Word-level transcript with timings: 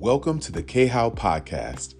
Welcome 0.00 0.40
to 0.40 0.50
the 0.50 0.62
KHOW 0.62 1.10
podcast. 1.10 1.94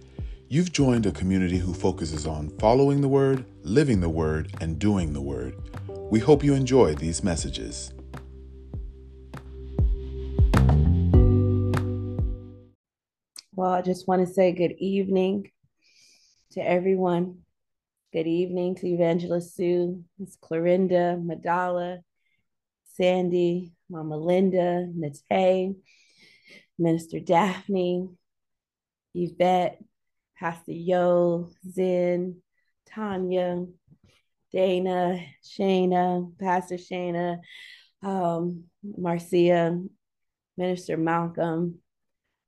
You've 0.48 0.72
joined 0.72 1.04
a 1.04 1.12
community 1.12 1.58
who 1.58 1.74
focuses 1.74 2.26
on 2.26 2.48
following 2.58 3.02
the 3.02 3.08
word, 3.08 3.45
living 3.62 4.00
the 4.00 4.08
word, 4.08 4.54
and 4.62 4.79
doing 4.79 5.12
the 5.12 5.20
word. 5.20 5.54
We 6.10 6.18
hope 6.18 6.42
you 6.42 6.54
enjoy 6.54 6.94
these 6.94 7.22
messages. 7.22 7.93
Well, 13.54 13.71
I 13.71 13.82
just 13.82 14.08
want 14.08 14.26
to 14.26 14.32
say 14.32 14.53
good 14.53 14.72
evening 14.79 15.50
to 16.53 16.67
everyone. 16.67 17.40
Good 18.14 18.26
evening 18.26 18.76
to 18.76 18.86
Evangelist 18.86 19.54
Sue, 19.54 20.04
Miss 20.18 20.39
Clorinda, 20.39 21.22
Madala, 21.22 21.98
Sandy, 22.94 23.75
Mama 23.90 24.17
Linda, 24.17 24.89
Nate, 24.90 25.76
Minister 26.80 27.20
Daphne, 27.20 28.08
Yvette, 29.14 29.79
Pastor 30.38 30.72
Yo, 30.72 31.50
Zen, 31.71 32.42
Tanya, 32.86 33.66
Dana, 34.50 35.20
Shana, 35.44 36.33
Pastor 36.38 36.77
Shana, 36.77 37.38
um, 38.02 38.64
Marcia, 38.83 39.78
Minister 40.56 40.97
Malcolm. 40.97 41.80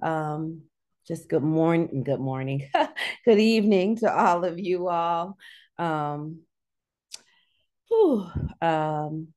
Um, 0.02 0.62
just 1.06 1.28
good 1.28 1.42
morning, 1.42 2.02
good 2.02 2.20
morning, 2.20 2.68
good 3.26 3.38
evening 3.38 3.96
to 3.96 4.10
all 4.12 4.46
of 4.46 4.58
you 4.58 4.88
all. 4.88 5.36
Um, 5.78 6.40
whew, 7.88 8.26
um, 8.62 9.28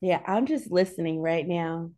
yeah, 0.00 0.20
I'm 0.26 0.46
just 0.46 0.72
listening 0.72 1.20
right 1.20 1.46
now 1.46 1.92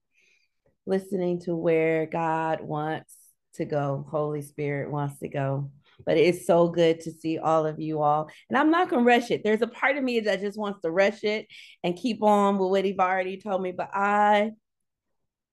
listening 0.86 1.40
to 1.42 1.54
where 1.54 2.06
God 2.06 2.60
wants 2.60 3.14
to 3.54 3.64
go, 3.64 4.06
Holy 4.10 4.42
Spirit 4.42 4.90
wants 4.90 5.18
to 5.20 5.28
go. 5.28 5.70
But 6.04 6.16
it's 6.16 6.46
so 6.46 6.68
good 6.68 7.00
to 7.00 7.12
see 7.12 7.38
all 7.38 7.66
of 7.66 7.78
you 7.78 8.02
all. 8.02 8.28
And 8.48 8.58
I'm 8.58 8.70
not 8.70 8.88
going 8.88 9.04
to 9.04 9.08
rush 9.08 9.30
it. 9.30 9.44
There's 9.44 9.62
a 9.62 9.68
part 9.68 9.96
of 9.96 10.02
me 10.02 10.20
that 10.20 10.40
just 10.40 10.58
wants 10.58 10.80
to 10.80 10.90
rush 10.90 11.22
it 11.22 11.46
and 11.84 11.96
keep 11.96 12.22
on 12.22 12.58
with 12.58 12.70
what 12.70 12.84
he's 12.84 12.98
already 12.98 13.36
told 13.36 13.62
me. 13.62 13.72
But 13.72 13.90
I 13.94 14.50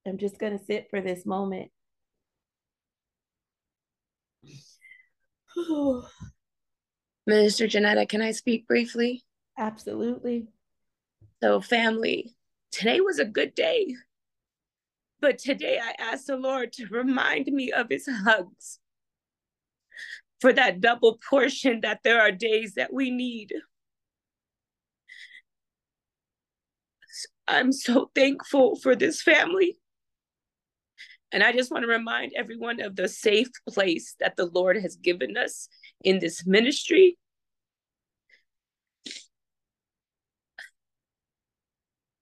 am 0.08 0.18
just 0.18 0.40
going 0.40 0.58
to 0.58 0.66
sit 0.66 0.88
for 0.90 1.02
this 1.02 1.26
moment. 1.26 1.70
Minister 7.28 7.68
Jonetta, 7.68 8.08
can 8.08 8.22
I 8.22 8.32
speak 8.32 8.66
briefly? 8.68 9.24
Absolutely. 9.58 10.48
So, 11.44 11.62
family, 11.62 12.36
today 12.72 13.02
was 13.02 13.20
a 13.20 13.26
good 13.26 13.54
day. 13.54 13.96
But 15.22 15.38
today 15.38 15.80
I 15.82 15.94
ask 16.02 16.26
the 16.26 16.38
Lord 16.38 16.72
to 16.74 16.88
remind 16.88 17.48
me 17.48 17.72
of 17.72 17.88
his 17.90 18.08
hugs 18.08 18.80
for 20.40 20.54
that 20.54 20.80
double 20.80 21.20
portion 21.30 21.82
that 21.82 22.00
there 22.04 22.22
are 22.22 22.32
days 22.32 22.76
that 22.76 22.94
we 22.94 23.12
need. 23.12 23.54
I'm 27.48 27.72
so 27.72 28.12
thankful 28.16 28.76
for 28.78 28.96
this 28.96 29.22
family. 29.22 29.78
And 31.32 31.44
I 31.44 31.52
just 31.52 31.72
want 31.72 31.84
to 31.84 31.90
remind 31.90 32.32
everyone 32.36 32.80
of 32.80 32.96
the 32.96 33.08
safe 33.08 33.50
place 33.68 34.16
that 34.20 34.38
the 34.38 34.46
Lord 34.46 34.78
has 34.78 34.96
given 34.96 35.38
us 35.38 35.68
in 36.04 36.20
this 36.20 36.46
ministry 36.46 37.18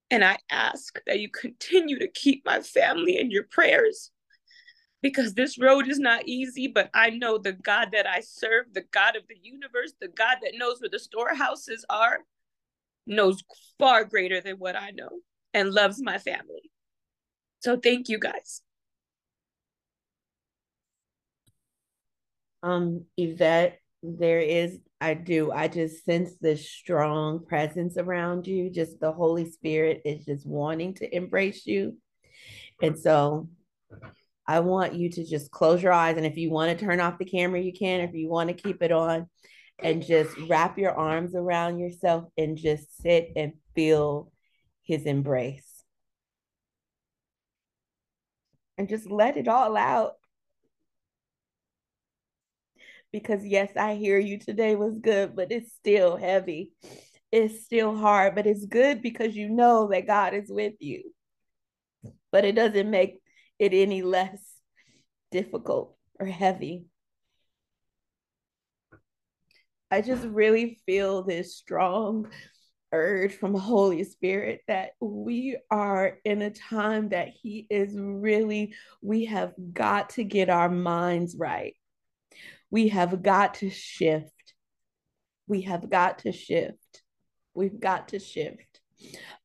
And 0.09 0.23
I 0.23 0.38
ask 0.50 1.00
that 1.05 1.19
you 1.19 1.30
continue 1.30 2.00
to 2.00 2.08
keep 2.08 2.45
my 2.45 2.61
family 2.61 3.17
in 3.19 3.30
your 3.30 3.44
prayers 3.44 4.11
because 5.02 5.33
this 5.33 5.59
road 5.59 5.88
is 5.88 5.99
not 5.99 6.27
easy, 6.27 6.67
but 6.67 6.89
I 6.94 7.09
know 7.09 7.38
the 7.38 7.53
God 7.53 7.89
that 7.92 8.08
I 8.08 8.21
serve, 8.21 8.73
the 8.73 8.86
God 8.92 9.15
of 9.15 9.23
the 9.27 9.37
universe, 9.42 9.93
the 9.99 10.08
God 10.08 10.37
that 10.42 10.54
knows 10.55 10.80
where 10.80 10.89
the 10.89 10.99
storehouses 10.99 11.86
are, 11.89 12.20
knows 13.05 13.43
far 13.80 14.04
greater 14.05 14.42
than 14.42 14.58
what 14.58 14.76
I 14.76 14.92
know 14.92 15.09
and 15.54 15.73
loves 15.73 16.02
my 16.02 16.17
family. 16.17 16.71
So 17.60 17.77
thank 17.77 18.10
you 18.10 18.20
guys. 18.20 18.61
Um, 22.64 23.05
Yvette, 23.17 23.80
there 24.04 24.39
is 24.39 24.80
I 24.99 25.13
do. 25.13 25.52
I 25.52 25.67
just 25.67 26.05
sense 26.05 26.31
this 26.41 26.69
strong 26.69 27.45
presence 27.45 27.97
around 27.97 28.47
you. 28.47 28.69
Just 28.69 28.99
the 28.99 29.11
Holy 29.11 29.49
Spirit 29.49 30.02
is 30.05 30.25
just 30.25 30.45
wanting 30.45 30.95
to 30.95 31.15
embrace 31.15 31.65
you. 31.67 31.97
And 32.81 32.97
so 32.97 33.47
I 34.47 34.61
want 34.61 34.95
you 34.95 35.09
to 35.11 35.23
just 35.23 35.52
close 35.52 35.83
your 35.83 35.93
eyes. 35.93 36.17
And 36.17 36.25
if 36.25 36.37
you 36.37 36.49
want 36.49 36.77
to 36.77 36.86
turn 36.86 36.99
off 36.99 37.19
the 37.19 37.25
camera, 37.25 37.59
you 37.59 37.73
can. 37.73 38.02
If 38.02 38.15
you 38.15 38.27
want 38.27 38.49
to 38.49 38.55
keep 38.55 38.81
it 38.81 38.91
on, 38.91 39.27
and 39.80 40.03
just 40.03 40.36
wrap 40.47 40.77
your 40.77 40.91
arms 40.91 41.36
around 41.36 41.80
yourself 41.80 42.25
and 42.37 42.57
just 42.57 43.02
sit 43.02 43.31
and 43.36 43.53
feel 43.75 44.31
his 44.83 45.03
embrace. 45.03 45.83
And 48.77 48.89
just 48.89 49.09
let 49.09 49.37
it 49.37 49.47
all 49.47 49.75
out 49.75 50.13
because 53.11 53.45
yes, 53.45 53.71
I 53.75 53.95
hear 53.95 54.19
you 54.19 54.39
today 54.39 54.75
was 54.75 54.97
good, 54.99 55.35
but 55.35 55.51
it's 55.51 55.73
still 55.73 56.17
heavy. 56.17 56.71
It's 57.31 57.65
still 57.65 57.95
hard, 57.95 58.35
but 58.35 58.47
it's 58.47 58.65
good 58.65 59.01
because 59.01 59.35
you 59.35 59.49
know 59.49 59.89
that 59.91 60.07
God 60.07 60.33
is 60.33 60.49
with 60.49 60.73
you. 60.79 61.03
But 62.31 62.45
it 62.45 62.55
doesn't 62.55 62.89
make 62.89 63.21
it 63.59 63.73
any 63.73 64.01
less 64.01 64.39
difficult 65.31 65.95
or 66.19 66.25
heavy. 66.25 66.85
I 69.89 70.01
just 70.01 70.25
really 70.25 70.79
feel 70.85 71.23
this 71.23 71.55
strong 71.55 72.27
urge 72.91 73.33
from 73.35 73.53
Holy 73.53 74.03
Spirit 74.03 74.61
that 74.67 74.91
we 74.99 75.57
are 75.71 76.17
in 76.25 76.41
a 76.41 76.51
time 76.51 77.09
that 77.09 77.29
He 77.29 77.67
is 77.69 77.95
really, 77.97 78.73
we 79.01 79.25
have 79.25 79.53
got 79.73 80.11
to 80.11 80.23
get 80.23 80.49
our 80.49 80.69
minds 80.69 81.35
right 81.37 81.75
we 82.70 82.89
have 82.89 83.22
got 83.22 83.55
to 83.55 83.70
shift. 83.70 84.32
We 85.48 85.61
have 85.61 85.89
got 85.89 86.20
to 86.20 86.32
shift. 86.32 87.04
We've 87.54 87.80
got 87.80 88.10
to 88.10 88.20
shift. 88.20 88.82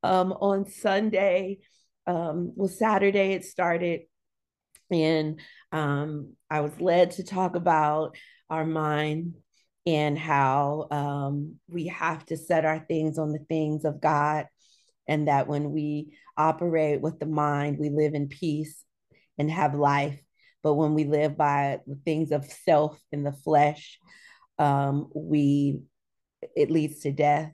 Um, 0.03 0.33
on 0.33 0.69
Sunday, 0.69 1.59
um, 2.07 2.53
well, 2.57 2.69
Saturday 2.69 3.33
it 3.33 3.45
started, 3.45 4.03
and 4.91 5.41
um, 5.71 6.35
I 6.51 6.61
was 6.61 6.81
led 6.81 7.13
to 7.13 7.25
talk 7.25 7.55
about 7.55 8.17
our 8.51 8.65
mind 8.65 9.35
and 9.87 10.19
how 10.19 10.89
um, 10.91 11.57
we 11.69 11.87
have 11.89 12.25
to 12.27 12.37
set 12.37 12.65
our 12.65 12.81
things 12.81 13.19
on 13.19 13.33
the 13.33 13.45
things 13.49 13.85
of 13.85 14.01
God, 14.01 14.47
and 15.07 15.29
that 15.29 15.47
when 15.47 15.71
we 15.71 16.17
operate 16.37 17.01
with 17.01 17.19
the 17.21 17.27
mind, 17.27 17.79
we 17.79 17.91
live 17.91 18.15
in 18.15 18.29
peace 18.29 18.85
and 19.39 19.51
have 19.51 19.75
life 19.75 20.19
but 20.63 20.75
when 20.75 20.95
we 20.95 21.05
live 21.05 21.37
by 21.37 21.81
the 21.87 21.99
things 22.05 22.33
of 22.33 22.45
self 22.45 23.01
in 23.11 23.25
the 23.25 23.33
flesh, 23.33 23.99
um, 24.59 25.09
we 25.15 25.81
it 26.57 26.71
leads 26.71 27.01
to 27.01 27.13
death. 27.13 27.53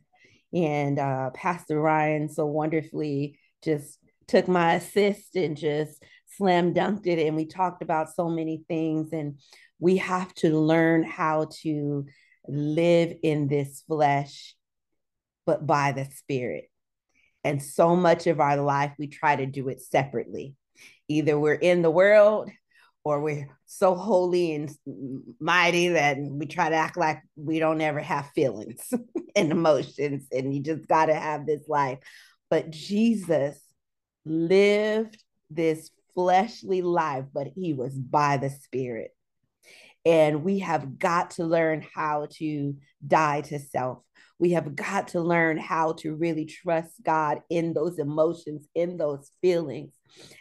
And 0.53 0.99
uh, 0.99 1.31
Pastor 1.31 1.81
Ryan 1.81 2.29
so 2.29 2.47
wonderfully 2.47 3.39
just 3.63 3.99
took 4.27 4.49
my 4.49 4.75
assist 4.75 5.37
and 5.37 5.57
just 5.57 6.03
slam 6.37 6.75
dunked 6.75 7.07
it. 7.07 7.19
And 7.19 7.37
we 7.37 7.47
talked 7.47 7.83
about 7.83 8.15
so 8.15 8.29
many 8.29 8.65
things. 8.69 9.13
And 9.13 9.41
we 9.79 9.99
have 9.99 10.33
to 10.37 10.59
learn 10.59 11.03
how 11.03 11.49
to 11.63 12.07
live 12.47 13.15
in 13.23 13.49
this 13.49 13.83
flesh, 13.87 14.55
but 15.45 15.67
by 15.67 15.93
the 15.93 16.07
spirit. 16.07 16.71
And 17.45 17.63
so 17.63 17.95
much 17.95 18.27
of 18.27 18.41
our 18.41 18.57
life, 18.57 18.93
we 18.99 19.07
try 19.07 19.37
to 19.37 19.47
do 19.47 19.69
it 19.69 19.81
separately. 19.81 20.55
Either 21.09 21.39
we're 21.39 21.55
in 21.55 21.83
the 21.83 21.91
world 21.91 22.51
or 23.09 23.21
we're 23.21 23.49
so 23.67 23.95
holy 23.95 24.55
and 24.55 24.71
mighty 25.41 25.89
that 25.89 26.19
we 26.21 26.47
try 26.47 26.69
to 26.69 26.77
act 26.77 26.97
like 26.97 27.23
we 27.37 27.59
don't 27.59 27.81
ever 27.81 28.01
have 28.01 28.31
feelings 28.35 28.93
and 29.37 29.51
emotions 29.51 30.27
and 30.31 30.55
you 30.55 30.63
just 30.63 30.87
got 30.87 31.07
to 31.07 31.15
have 31.15 31.47
this 31.47 31.69
life. 31.69 31.99
But 32.51 32.71
jesus 32.71 33.59
lived 34.25 35.23
this 35.51 35.91
fleshly 36.15 36.83
life 36.83 37.25
but 37.33 37.47
he 37.47 37.73
was 37.73 37.95
by 37.95 38.37
the 38.37 38.51
spirit 38.51 39.11
and 40.09 40.43
we 40.43 40.59
have 40.59 40.99
got 40.99 41.31
to 41.33 41.45
learn 41.45 41.85
how 41.95 42.27
to 42.31 42.75
die 43.07 43.43
to 43.43 43.59
self 43.59 43.99
we 44.41 44.53
have 44.53 44.75
got 44.77 45.09
to 45.09 45.21
learn 45.21 45.59
how 45.59 45.93
to 45.93 46.15
really 46.15 46.47
trust 46.47 46.91
god 47.05 47.41
in 47.51 47.73
those 47.73 47.99
emotions 47.99 48.67
in 48.75 48.97
those 48.97 49.31
feelings 49.41 49.93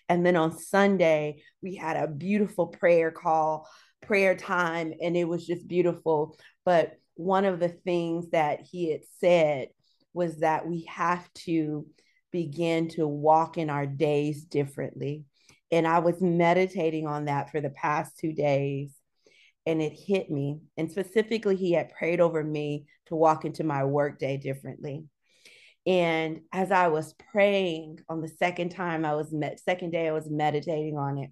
and 0.09 0.25
then 0.25 0.35
on 0.35 0.57
Sunday, 0.57 1.41
we 1.61 1.75
had 1.75 1.97
a 1.97 2.07
beautiful 2.07 2.67
prayer 2.67 3.11
call, 3.11 3.69
prayer 4.01 4.35
time, 4.35 4.93
and 5.01 5.15
it 5.17 5.27
was 5.27 5.45
just 5.45 5.67
beautiful. 5.67 6.37
But 6.65 6.93
one 7.15 7.45
of 7.45 7.59
the 7.59 7.69
things 7.69 8.29
that 8.31 8.61
he 8.61 8.91
had 8.91 9.01
said 9.19 9.69
was 10.13 10.39
that 10.39 10.67
we 10.67 10.83
have 10.89 11.31
to 11.33 11.85
begin 12.31 12.89
to 12.89 13.07
walk 13.07 13.57
in 13.57 13.69
our 13.69 13.85
days 13.85 14.43
differently. 14.43 15.25
And 15.71 15.87
I 15.87 15.99
was 15.99 16.21
meditating 16.21 17.07
on 17.07 17.25
that 17.25 17.51
for 17.51 17.61
the 17.61 17.69
past 17.69 18.17
two 18.17 18.33
days. 18.33 18.91
And 19.67 19.81
it 19.81 19.91
hit 19.91 20.31
me. 20.31 20.61
And 20.77 20.89
specifically, 20.89 21.57
he 21.57 21.73
had 21.73 21.93
prayed 21.93 22.21
over 22.21 22.41
me 22.41 22.87
to 23.07 23.15
walk 23.15 23.43
into 23.43 23.65
my 23.65 23.83
workday 23.83 24.37
differently. 24.37 25.03
And 25.85 26.41
as 26.53 26.71
I 26.71 26.87
was 26.87 27.13
praying 27.31 27.99
on 28.07 28.21
the 28.21 28.29
second 28.29 28.69
time 28.69 29.03
I 29.03 29.15
was 29.15 29.33
met, 29.33 29.59
second 29.59 29.91
day 29.91 30.07
I 30.07 30.13
was 30.13 30.29
meditating 30.29 30.97
on 30.97 31.17
it, 31.17 31.31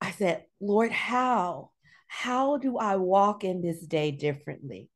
I 0.00 0.10
said, 0.10 0.44
Lord, 0.60 0.90
how? 0.90 1.70
How 2.08 2.56
do 2.56 2.78
I 2.78 2.96
walk 2.96 3.44
in 3.44 3.60
this 3.60 3.80
day 3.80 4.10
differently? 4.10 4.88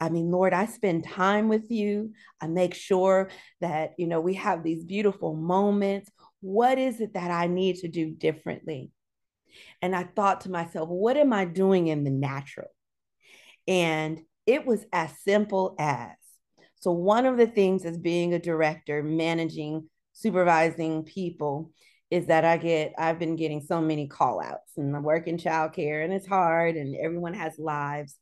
I 0.00 0.08
mean, 0.08 0.30
Lord, 0.30 0.52
I 0.52 0.66
spend 0.66 1.06
time 1.06 1.48
with 1.48 1.70
you. 1.70 2.12
I 2.40 2.48
make 2.48 2.74
sure 2.74 3.30
that, 3.60 3.92
you 3.98 4.08
know, 4.08 4.20
we 4.20 4.34
have 4.34 4.64
these 4.64 4.84
beautiful 4.84 5.34
moments. 5.36 6.10
What 6.40 6.78
is 6.78 7.00
it 7.00 7.14
that 7.14 7.30
I 7.30 7.46
need 7.46 7.76
to 7.76 7.88
do 7.88 8.10
differently? 8.10 8.90
And 9.82 9.94
I 9.94 10.04
thought 10.04 10.42
to 10.42 10.50
myself, 10.50 10.88
what 10.88 11.16
am 11.16 11.32
I 11.32 11.44
doing 11.44 11.88
in 11.88 12.04
the 12.04 12.10
natural? 12.10 12.68
And 13.66 14.20
it 14.46 14.66
was 14.66 14.84
as 14.92 15.10
simple 15.24 15.74
as 15.78 16.16
so, 16.84 16.92
one 16.92 17.24
of 17.24 17.38
the 17.38 17.46
things 17.46 17.86
as 17.86 17.96
being 17.96 18.34
a 18.34 18.38
director, 18.38 19.02
managing, 19.02 19.88
supervising 20.12 21.04
people, 21.04 21.72
is 22.10 22.26
that 22.26 22.44
I 22.44 22.58
get, 22.58 22.92
I've 22.98 23.18
been 23.18 23.36
getting 23.36 23.62
so 23.62 23.80
many 23.80 24.06
call 24.06 24.38
outs 24.38 24.76
and 24.76 24.94
I 24.94 24.98
work 24.98 25.26
in 25.26 25.38
childcare 25.38 26.04
and 26.04 26.12
it's 26.12 26.26
hard 26.26 26.76
and 26.76 26.94
everyone 26.94 27.32
has 27.32 27.58
lives. 27.58 28.18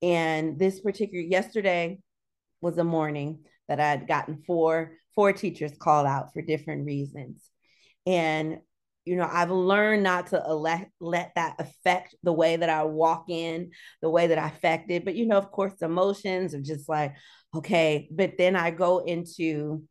And 0.00 0.60
this 0.60 0.78
particular 0.78 1.24
yesterday 1.24 1.98
was 2.60 2.78
a 2.78 2.84
morning 2.84 3.40
that 3.66 3.80
I 3.80 3.90
had 3.90 4.06
gotten 4.06 4.44
four 4.46 4.92
four 5.16 5.32
teachers 5.32 5.72
called 5.76 6.06
out 6.06 6.32
for 6.32 6.40
different 6.40 6.86
reasons. 6.86 7.42
And 8.06 8.60
you 9.04 9.16
know, 9.16 9.28
I've 9.30 9.50
learned 9.50 10.02
not 10.02 10.28
to 10.28 10.54
let 10.54 10.88
let 11.00 11.32
that 11.34 11.56
affect 11.58 12.14
the 12.22 12.32
way 12.32 12.56
that 12.56 12.70
I 12.70 12.84
walk 12.84 13.26
in, 13.28 13.70
the 14.00 14.10
way 14.10 14.28
that 14.28 14.38
I 14.38 14.48
affect 14.48 14.90
it. 14.90 15.04
But 15.04 15.14
you 15.14 15.26
know, 15.26 15.36
of 15.36 15.50
course, 15.50 15.74
emotions 15.82 16.54
are 16.54 16.62
just 16.62 16.88
like, 16.88 17.14
okay. 17.54 18.08
But 18.10 18.34
then 18.38 18.56
I 18.56 18.70
go 18.70 18.98
into 19.00 19.82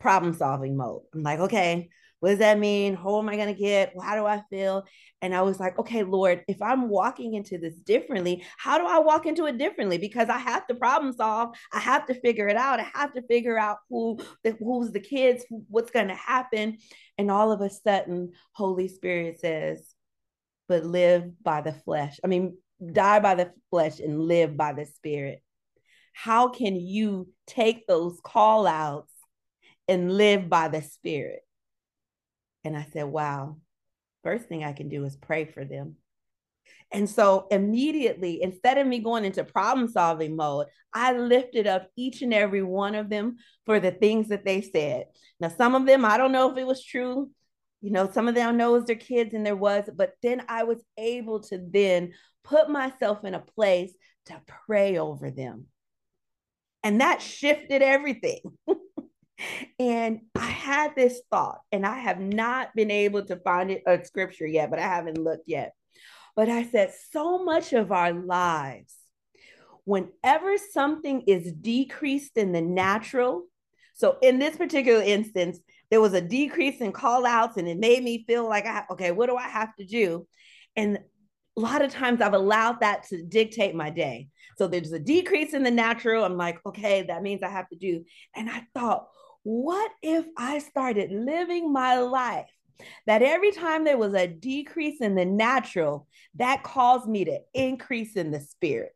problem 0.00 0.34
solving 0.34 0.76
mode. 0.76 1.02
I'm 1.14 1.22
like, 1.22 1.40
okay, 1.40 1.88
what 2.20 2.30
does 2.30 2.38
that 2.38 2.58
mean? 2.58 2.94
Who 2.94 3.18
am 3.18 3.28
I 3.28 3.36
going 3.36 3.54
to 3.54 3.60
get? 3.60 3.92
How 4.02 4.16
do 4.16 4.24
I 4.24 4.42
feel? 4.48 4.84
And 5.20 5.34
I 5.34 5.42
was 5.42 5.60
like, 5.60 5.78
okay, 5.78 6.02
Lord, 6.02 6.42
if 6.48 6.62
I'm 6.62 6.88
walking 6.88 7.34
into 7.34 7.58
this 7.58 7.74
differently, 7.74 8.44
how 8.56 8.78
do 8.78 8.86
I 8.86 8.98
walk 9.00 9.26
into 9.26 9.44
it 9.46 9.58
differently? 9.58 9.98
Because 9.98 10.28
I 10.28 10.38
have 10.38 10.66
to 10.68 10.74
problem 10.74 11.12
solve. 11.12 11.54
I 11.72 11.78
have 11.78 12.06
to 12.06 12.14
figure 12.14 12.48
it 12.48 12.56
out. 12.56 12.80
I 12.80 12.86
have 12.94 13.12
to 13.14 13.22
figure 13.22 13.58
out 13.58 13.78
who 13.90 14.18
who's 14.58 14.92
the 14.92 15.00
kids, 15.00 15.44
what's 15.68 15.90
going 15.90 16.08
to 16.08 16.14
happen. 16.14 16.78
And 17.18 17.30
all 17.30 17.52
of 17.52 17.60
a 17.60 17.70
sudden, 17.70 18.32
Holy 18.52 18.88
Spirit 18.88 19.38
says, 19.40 19.94
but 20.68 20.84
live 20.84 21.42
by 21.42 21.60
the 21.60 21.72
flesh. 21.72 22.18
I 22.24 22.26
mean, 22.26 22.56
die 22.92 23.20
by 23.20 23.34
the 23.34 23.52
flesh 23.70 24.00
and 24.00 24.20
live 24.20 24.56
by 24.56 24.72
the 24.72 24.86
spirit. 24.86 25.42
How 26.12 26.48
can 26.48 26.76
you 26.76 27.28
take 27.46 27.86
those 27.86 28.18
call 28.24 28.66
outs 28.66 29.12
and 29.86 30.12
live 30.16 30.48
by 30.48 30.68
the 30.68 30.82
spirit? 30.82 31.45
And 32.66 32.76
I 32.76 32.84
said, 32.92 33.04
wow, 33.04 33.58
first 34.24 34.48
thing 34.48 34.64
I 34.64 34.72
can 34.72 34.88
do 34.88 35.04
is 35.04 35.14
pray 35.14 35.44
for 35.44 35.64
them. 35.64 35.94
And 36.90 37.08
so 37.08 37.46
immediately, 37.52 38.42
instead 38.42 38.76
of 38.76 38.88
me 38.88 38.98
going 38.98 39.24
into 39.24 39.44
problem 39.44 39.86
solving 39.86 40.34
mode, 40.34 40.66
I 40.92 41.12
lifted 41.12 41.68
up 41.68 41.88
each 41.94 42.22
and 42.22 42.34
every 42.34 42.64
one 42.64 42.96
of 42.96 43.08
them 43.08 43.36
for 43.66 43.78
the 43.78 43.92
things 43.92 44.30
that 44.30 44.44
they 44.44 44.62
said. 44.62 45.06
Now, 45.38 45.48
some 45.48 45.76
of 45.76 45.86
them, 45.86 46.04
I 46.04 46.16
don't 46.16 46.32
know 46.32 46.50
if 46.50 46.58
it 46.58 46.66
was 46.66 46.82
true. 46.82 47.30
You 47.82 47.92
know, 47.92 48.10
some 48.10 48.26
of 48.26 48.34
them 48.34 48.56
know 48.56 48.74
as 48.74 48.84
their 48.84 48.96
kids, 48.96 49.32
and 49.32 49.46
there 49.46 49.54
was, 49.54 49.88
but 49.94 50.14
then 50.24 50.42
I 50.48 50.64
was 50.64 50.82
able 50.98 51.40
to 51.44 51.64
then 51.70 52.14
put 52.42 52.68
myself 52.68 53.24
in 53.24 53.34
a 53.34 53.40
place 53.40 53.92
to 54.26 54.40
pray 54.66 54.98
over 54.98 55.30
them. 55.30 55.66
And 56.82 57.00
that 57.00 57.22
shifted 57.22 57.80
everything. 57.82 58.40
And 59.78 60.20
I 60.34 60.46
had 60.46 60.96
this 60.96 61.20
thought, 61.30 61.60
and 61.70 61.84
I 61.84 61.98
have 61.98 62.20
not 62.20 62.74
been 62.74 62.90
able 62.90 63.24
to 63.26 63.36
find 63.36 63.70
it 63.70 63.82
a 63.86 64.04
scripture 64.04 64.46
yet, 64.46 64.70
but 64.70 64.78
I 64.78 64.86
haven't 64.86 65.18
looked 65.18 65.48
yet. 65.48 65.74
But 66.34 66.48
I 66.48 66.64
said, 66.64 66.92
so 67.12 67.44
much 67.44 67.72
of 67.72 67.92
our 67.92 68.12
lives, 68.12 68.94
whenever 69.84 70.56
something 70.72 71.22
is 71.22 71.52
decreased 71.52 72.36
in 72.36 72.52
the 72.52 72.60
natural, 72.60 73.44
so 73.94 74.18
in 74.22 74.38
this 74.38 74.56
particular 74.56 75.02
instance, 75.02 75.58
there 75.90 76.00
was 76.00 76.14
a 76.14 76.20
decrease 76.20 76.80
in 76.80 76.92
call 76.92 77.24
outs, 77.24 77.56
and 77.56 77.68
it 77.68 77.78
made 77.78 78.02
me 78.02 78.24
feel 78.26 78.48
like, 78.48 78.66
I, 78.66 78.84
okay, 78.90 79.12
what 79.12 79.28
do 79.28 79.36
I 79.36 79.48
have 79.48 79.74
to 79.76 79.84
do? 79.84 80.26
And 80.74 80.98
a 81.56 81.60
lot 81.60 81.82
of 81.82 81.90
times 81.90 82.20
I've 82.20 82.34
allowed 82.34 82.80
that 82.80 83.04
to 83.08 83.22
dictate 83.22 83.74
my 83.74 83.90
day. 83.90 84.28
So 84.58 84.66
there's 84.66 84.92
a 84.92 84.98
decrease 84.98 85.54
in 85.54 85.62
the 85.62 85.70
natural. 85.70 86.24
I'm 86.24 86.36
like, 86.36 86.58
okay, 86.66 87.02
that 87.02 87.22
means 87.22 87.42
I 87.42 87.48
have 87.48 87.68
to 87.68 87.76
do. 87.76 88.04
And 88.34 88.50
I 88.50 88.62
thought, 88.74 89.08
what 89.46 89.92
if 90.02 90.26
I 90.36 90.58
started 90.58 91.12
living 91.12 91.72
my 91.72 92.00
life 92.00 92.50
that 93.06 93.22
every 93.22 93.52
time 93.52 93.84
there 93.84 93.96
was 93.96 94.12
a 94.12 94.26
decrease 94.26 95.00
in 95.00 95.14
the 95.14 95.24
natural, 95.24 96.08
that 96.34 96.64
caused 96.64 97.08
me 97.08 97.24
to 97.26 97.38
increase 97.54 98.16
in 98.16 98.32
the 98.32 98.40
spirit? 98.40 98.90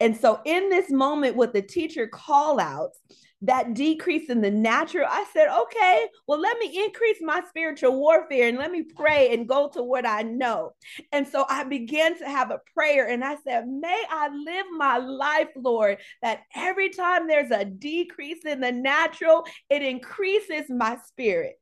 And 0.00 0.16
so, 0.16 0.40
in 0.44 0.70
this 0.70 0.90
moment 0.90 1.36
with 1.36 1.52
the 1.52 1.62
teacher 1.62 2.08
call 2.08 2.58
outs, 2.58 2.98
that 3.42 3.74
decrease 3.74 4.28
in 4.28 4.40
the 4.40 4.50
natural, 4.50 5.06
I 5.08 5.24
said, 5.32 5.48
okay, 5.48 6.06
well, 6.26 6.40
let 6.40 6.58
me 6.58 6.84
increase 6.84 7.18
my 7.20 7.42
spiritual 7.48 7.98
warfare 7.98 8.48
and 8.48 8.58
let 8.58 8.70
me 8.70 8.82
pray 8.82 9.32
and 9.32 9.48
go 9.48 9.68
to 9.74 9.82
what 9.82 10.06
I 10.06 10.22
know. 10.22 10.72
And 11.12 11.26
so 11.26 11.44
I 11.48 11.64
began 11.64 12.18
to 12.18 12.28
have 12.28 12.50
a 12.50 12.60
prayer 12.74 13.08
and 13.08 13.24
I 13.24 13.36
said, 13.44 13.68
may 13.68 14.02
I 14.10 14.28
live 14.28 14.66
my 14.76 14.98
life, 14.98 15.48
Lord, 15.56 15.98
that 16.22 16.40
every 16.54 16.90
time 16.90 17.28
there's 17.28 17.50
a 17.50 17.64
decrease 17.64 18.44
in 18.44 18.60
the 18.60 18.72
natural, 18.72 19.46
it 19.68 19.82
increases 19.82 20.66
my 20.68 20.98
spirit. 21.06 21.59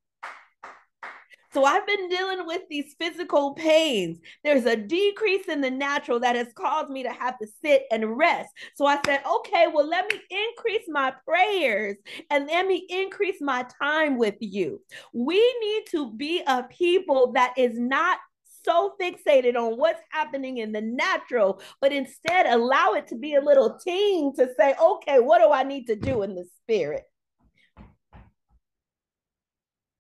So 1.59 1.65
I've 1.65 1.89
been 1.89 2.09
dealing 2.09 2.47
with 2.47 2.63
these 2.71 2.95
physical 3.01 3.53
pains. 3.55 4.21
There's 4.45 4.65
a 4.65 4.77
decrease 4.77 5.49
in 5.49 5.61
the 5.61 5.73
natural 5.73 6.21
that 6.21 6.37
has 6.37 6.53
caused 6.55 6.89
me 6.89 7.03
to 7.03 7.11
have 7.13 7.37
to 7.41 7.49
sit 7.65 7.83
and 7.91 8.17
rest. 8.17 8.51
So 8.77 8.87
I 8.87 9.01
said, 9.05 9.23
okay, 9.29 9.67
well, 9.67 9.89
let 9.89 10.07
me 10.09 10.21
increase 10.31 10.85
my 10.87 11.13
prayers 11.27 11.97
and 12.31 12.47
let 12.47 12.69
me 12.69 12.87
increase 12.89 13.41
my 13.41 13.67
time 13.83 14.19
with 14.19 14.37
you. 14.39 14.81
We 15.13 15.41
need 15.61 15.83
to 15.91 16.13
be 16.13 16.45
a 16.47 16.63
people 16.63 17.33
that 17.33 17.55
is 17.57 17.77
not 17.77 18.19
so 18.65 18.93
fixated 19.03 19.57
on 19.57 19.79
what's 19.79 20.03
happening 20.11 20.59
in 20.59 20.71
the 20.71 20.83
natural, 20.83 21.61
but 21.81 21.93
instead 21.93 22.47
allow 22.47 22.93
it 22.93 23.09
to 23.09 23.17
be 23.17 23.35
a 23.35 23.43
little 23.43 23.81
team 23.81 24.33
to 24.37 24.49
say, 24.57 24.77
okay, 24.81 25.19
what 25.19 25.41
do 25.41 25.51
I 25.51 25.65
need 25.65 25.89
to 25.89 25.97
do 25.97 26.23
in 26.23 26.37
the 26.37 26.45
spirit? 26.63 27.03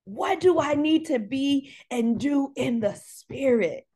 What 0.09 0.41
do 0.41 0.59
I 0.59 0.75
need 0.75 1.07
to 1.07 1.19
be 1.19 1.75
and 1.91 2.19
do 2.19 2.50
in 2.57 2.81
the 2.81 2.95
spirit? 2.95 3.87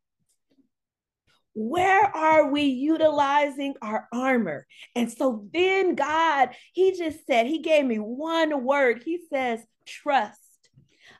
Where 1.55 2.05
are 2.05 2.51
we 2.51 2.65
utilizing 2.65 3.75
our 3.81 4.09
armor? 4.13 4.67
And 4.95 5.11
so 5.11 5.49
then 5.55 5.95
God, 5.95 6.51
He 6.75 6.93
just 6.93 7.27
said, 7.27 7.47
He 7.47 7.61
gave 7.61 7.87
me 7.87 7.97
one 7.97 8.63
word. 8.63 9.03
He 9.05 9.21
says, 9.33 9.61
trust. 9.87 10.39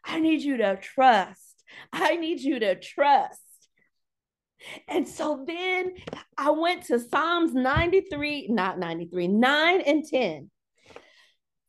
I 0.05 0.21
need 0.21 0.43
you 0.43 0.59
to 0.59 0.77
trust. 0.77 1.65
I 1.91 2.17
need 2.17 2.41
you 2.41 2.59
to 2.59 2.75
trust. 2.75 3.41
And 4.89 5.09
so 5.09 5.45
then 5.47 5.95
I 6.37 6.51
went 6.51 6.85
to 6.85 6.99
Psalms 6.99 7.55
93, 7.55 8.49
not 8.51 8.79
93, 8.79 9.29
9 9.29 9.81
and 9.81 10.05
10. 10.05 10.51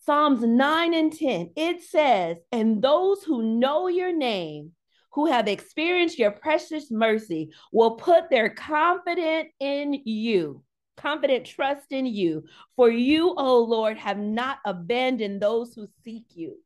Psalms 0.06 0.42
9 0.42 0.94
and 0.94 1.14
10, 1.14 1.52
it 1.56 1.82
says, 1.82 2.38
And 2.52 2.82
those 2.82 3.24
who 3.24 3.42
know 3.42 3.88
your 3.88 4.14
name, 4.14 4.74
who 5.14 5.28
have 5.28 5.48
experienced 5.48 6.20
your 6.20 6.32
precious 6.32 6.92
mercy, 6.92 7.52
will 7.72 7.96
put 7.96 8.30
their 8.30 8.50
confidence 8.50 9.50
in 9.62 9.94
you, 10.04 10.62
confident 10.98 11.46
trust 11.46 11.92
in 11.92 12.06
you. 12.06 12.44
For 12.76 12.90
you, 12.90 13.34
O 13.38 13.60
Lord, 13.60 13.98
have 13.98 14.18
not 14.18 14.58
abandoned 14.66 15.42
those 15.42 15.74
who 15.74 15.88
seek 16.04 16.26
you. 16.34 16.58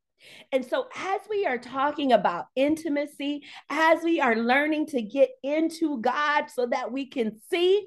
And 0.52 0.66
so, 0.66 0.88
as 0.96 1.22
we 1.30 1.46
are 1.46 1.60
talking 1.60 2.14
about 2.14 2.48
intimacy, 2.56 3.44
as 3.70 4.04
we 4.04 4.20
are 4.20 4.36
learning 4.36 4.88
to 4.88 5.02
get 5.02 5.30
into 5.44 6.02
God 6.02 6.46
so 6.50 6.66
that 6.68 6.92
we 6.92 7.06
can 7.06 7.40
see, 7.52 7.86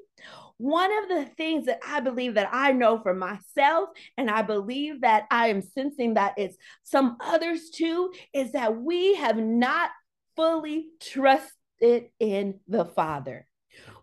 one 0.61 0.91
of 0.99 1.09
the 1.09 1.25
things 1.37 1.65
that 1.65 1.79
I 1.85 2.01
believe 2.01 2.35
that 2.35 2.49
I 2.51 2.71
know 2.71 2.99
for 3.01 3.15
myself, 3.15 3.89
and 4.15 4.29
I 4.29 4.43
believe 4.43 5.01
that 5.01 5.25
I 5.31 5.47
am 5.47 5.63
sensing 5.63 6.13
that 6.13 6.35
it's 6.37 6.55
some 6.83 7.17
others 7.19 7.71
too, 7.71 8.13
is 8.31 8.51
that 8.51 8.77
we 8.77 9.15
have 9.15 9.37
not 9.37 9.89
fully 10.35 10.89
trusted 10.99 12.09
in 12.19 12.59
the 12.67 12.85
Father. 12.85 13.47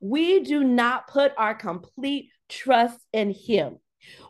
We 0.01 0.41
do 0.41 0.65
not 0.65 1.07
put 1.07 1.33
our 1.39 1.55
complete 1.55 2.31
trust 2.49 2.99
in 3.13 3.31
Him. 3.31 3.79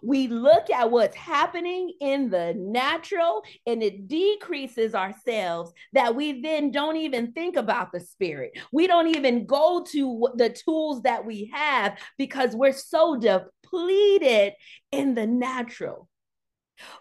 We 0.03 0.29
look 0.29 0.71
at 0.71 0.91
what's 0.91 1.17
happening 1.17 1.93
in 2.01 2.31
the 2.31 2.55
natural 2.57 3.43
and 3.67 3.83
it 3.83 4.09
decreases 4.09 4.95
ourselves 4.95 5.73
that 5.93 6.15
we 6.15 6.41
then 6.41 6.71
don't 6.71 6.97
even 6.97 7.33
think 7.33 7.57
about 7.57 7.93
the 7.93 8.01
spirit. 8.01 8.53
We 8.73 8.87
don't 8.87 9.09
even 9.09 9.47
go 9.47 9.85
to 9.93 10.29
the 10.35 10.51
tools 10.51 11.03
that 11.03 11.25
we 11.25 11.51
have 11.53 11.99
because 12.17 12.55
we're 12.55 12.73
so 12.73 13.17
depleted 13.17 14.55
in 14.93 15.15
the 15.15 15.27
natural. 15.27 16.09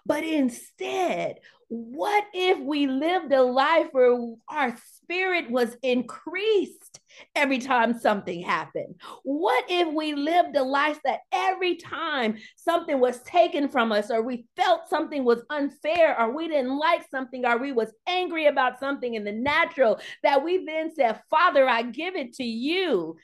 But 0.06 0.24
instead, 0.24 1.40
what 1.70 2.24
if 2.34 2.60
we 2.60 2.88
lived 2.88 3.34
a 3.34 3.44
life 3.44 3.88
where 3.92 4.18
our 4.48 4.76
spirit 4.96 5.52
was 5.52 5.76
increased 5.84 7.02
every 7.36 7.60
time 7.60 8.00
something 8.00 8.42
happened? 8.42 8.96
What 9.24 9.66
if 9.68 9.94
we 9.94 10.14
lived 10.14 10.56
a 10.56 10.64
life 10.64 11.00
that 11.04 11.20
every 11.32 11.76
time 11.76 12.38
something 12.56 13.00
was 13.00 13.22
taken 13.24 13.68
from 13.68 13.92
us, 13.92 14.10
or 14.10 14.22
we 14.22 14.46
felt 14.56 14.88
something 14.88 15.26
was 15.26 15.44
unfair, 15.50 16.18
or 16.18 16.34
we 16.34 16.48
didn't 16.48 16.78
like 16.78 17.06
something, 17.12 17.46
or 17.46 17.58
we 17.58 17.74
was 17.74 17.92
angry 18.08 18.46
about 18.48 18.80
something 18.80 19.16
in 19.16 19.26
the 19.26 19.34
natural, 19.34 20.00
that 20.24 20.44
we 20.44 20.66
then 20.66 20.94
said, 20.96 21.22
Father, 21.30 21.68
I 21.68 21.82
give 21.82 22.16
it 22.16 22.34
to 22.36 22.46
you, 22.46 23.18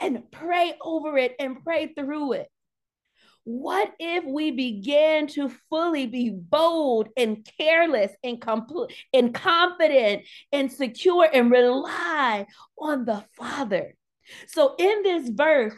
and 0.00 0.30
pray 0.30 0.74
over 0.82 1.16
it 1.16 1.34
and 1.38 1.64
pray 1.64 1.94
through 1.94 2.34
it? 2.34 2.48
What 3.46 3.92
if 4.00 4.24
we 4.24 4.50
began 4.50 5.28
to 5.28 5.48
fully 5.70 6.08
be 6.08 6.30
bold 6.30 7.10
and 7.16 7.48
careless 7.56 8.10
and 8.24 8.40
complete 8.40 8.92
and 9.14 9.32
confident 9.32 10.24
and 10.50 10.72
secure 10.72 11.28
and 11.32 11.48
rely 11.48 12.48
on 12.76 13.04
the 13.04 13.24
Father? 13.36 13.94
So 14.48 14.74
in 14.80 15.04
this 15.04 15.28
verse, 15.28 15.74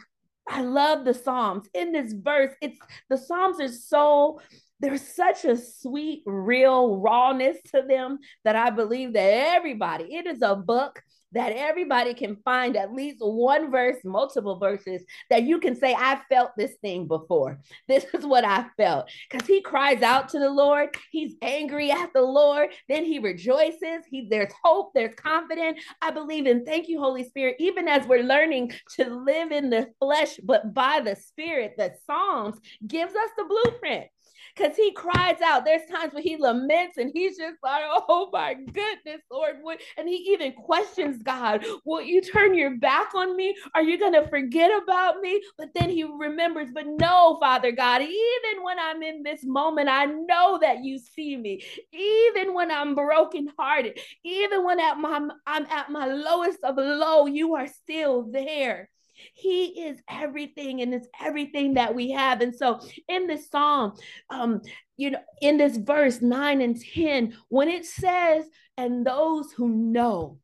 I 0.47 0.63
love 0.63 1.05
the 1.05 1.13
Psalms. 1.13 1.69
In 1.75 1.91
this 1.91 2.11
verse, 2.11 2.55
it's 2.59 2.79
the 3.07 3.17
Psalms 3.17 3.59
are 3.59 3.67
so 3.67 4.41
there's 4.79 5.07
such 5.07 5.45
a 5.45 5.55
sweet, 5.55 6.23
real 6.25 6.97
rawness 6.97 7.57
to 7.73 7.83
them 7.87 8.17
that 8.45 8.55
I 8.55 8.71
believe 8.71 9.13
that 9.13 9.53
everybody, 9.55 10.15
it 10.15 10.25
is 10.25 10.41
a 10.41 10.55
book 10.55 11.03
that 11.33 11.53
everybody 11.53 12.13
can 12.13 12.37
find 12.43 12.75
at 12.75 12.93
least 12.93 13.17
one 13.19 13.71
verse, 13.71 13.97
multiple 14.03 14.57
verses 14.57 15.03
that 15.29 15.43
you 15.43 15.59
can 15.59 15.75
say, 15.75 15.93
I 15.93 16.19
felt 16.29 16.51
this 16.57 16.73
thing 16.81 17.07
before. 17.07 17.59
This 17.87 18.05
is 18.13 18.25
what 18.25 18.45
I 18.45 18.65
felt. 18.77 19.09
Because 19.29 19.47
he 19.47 19.61
cries 19.61 20.01
out 20.01 20.29
to 20.29 20.39
the 20.39 20.49
Lord, 20.49 20.95
he's 21.11 21.35
angry 21.41 21.91
at 21.91 22.13
the 22.13 22.21
Lord, 22.21 22.69
then 22.87 23.05
he 23.05 23.19
rejoices. 23.19 24.05
He 24.09 24.27
there's 24.29 24.53
hope, 24.63 24.91
there's 24.93 25.15
confidence. 25.15 25.81
I 26.01 26.11
believe 26.11 26.45
in 26.45 26.65
thank 26.65 26.87
you, 26.87 26.99
Holy 26.99 27.23
Spirit, 27.23 27.55
even 27.59 27.87
as 27.87 28.05
we're 28.07 28.23
learning 28.23 28.73
to 28.95 29.09
live 29.09 29.51
in 29.51 29.69
the 29.69 29.87
flesh, 29.99 30.39
but 30.43 30.73
by 30.73 31.01
the 31.03 31.15
spirit, 31.15 31.73
the 31.77 31.93
Psalms 32.05 32.57
gives 32.85 33.13
us 33.15 33.29
the 33.37 33.45
blueprint 33.45 34.07
because 34.55 34.75
he 34.75 34.91
cries 34.91 35.41
out. 35.41 35.65
There's 35.65 35.89
times 35.89 36.13
where 36.13 36.23
he 36.23 36.37
laments 36.37 36.97
and 36.97 37.11
he's 37.13 37.37
just 37.37 37.57
like, 37.63 37.83
oh 37.87 38.29
my 38.31 38.53
goodness, 38.53 39.21
Lord. 39.31 39.57
And 39.97 40.07
he 40.07 40.15
even 40.33 40.53
questions 40.53 41.21
God, 41.23 41.65
will 41.85 42.01
you 42.01 42.21
turn 42.21 42.55
your 42.55 42.77
back 42.77 43.13
on 43.15 43.35
me? 43.35 43.55
Are 43.75 43.83
you 43.83 43.97
going 43.97 44.13
to 44.13 44.27
forget 44.27 44.71
about 44.83 45.21
me? 45.21 45.41
But 45.57 45.69
then 45.75 45.89
he 45.89 46.03
remembers, 46.03 46.69
but 46.73 46.85
no, 46.87 47.37
Father 47.39 47.71
God, 47.71 48.01
even 48.01 48.63
when 48.63 48.79
I'm 48.79 49.01
in 49.03 49.23
this 49.23 49.43
moment, 49.43 49.89
I 49.89 50.05
know 50.05 50.59
that 50.61 50.83
you 50.83 50.99
see 50.99 51.35
me. 51.37 51.63
Even 51.91 52.53
when 52.53 52.71
I'm 52.71 52.95
brokenhearted, 52.95 53.99
even 54.23 54.63
when 54.63 54.79
at 54.79 54.97
my, 54.97 55.27
I'm 55.45 55.65
at 55.65 55.89
my 55.89 56.07
lowest 56.07 56.59
of 56.63 56.77
low, 56.77 57.25
you 57.25 57.55
are 57.55 57.67
still 57.67 58.23
there. 58.31 58.89
He 59.33 59.83
is 59.85 59.99
everything 60.09 60.81
and 60.81 60.93
it's 60.93 61.07
everything 61.21 61.75
that 61.75 61.93
we 61.93 62.11
have. 62.11 62.41
And 62.41 62.55
so 62.55 62.79
in 63.07 63.27
this 63.27 63.49
psalm, 63.49 63.93
um, 64.29 64.61
you 64.97 65.11
know, 65.11 65.19
in 65.41 65.57
this 65.57 65.77
verse 65.77 66.21
9 66.21 66.61
and 66.61 66.79
10, 66.79 67.37
when 67.49 67.69
it 67.69 67.85
says, 67.85 68.45
and 68.77 69.05
those 69.05 69.51
who 69.51 69.69
know, 69.69 70.39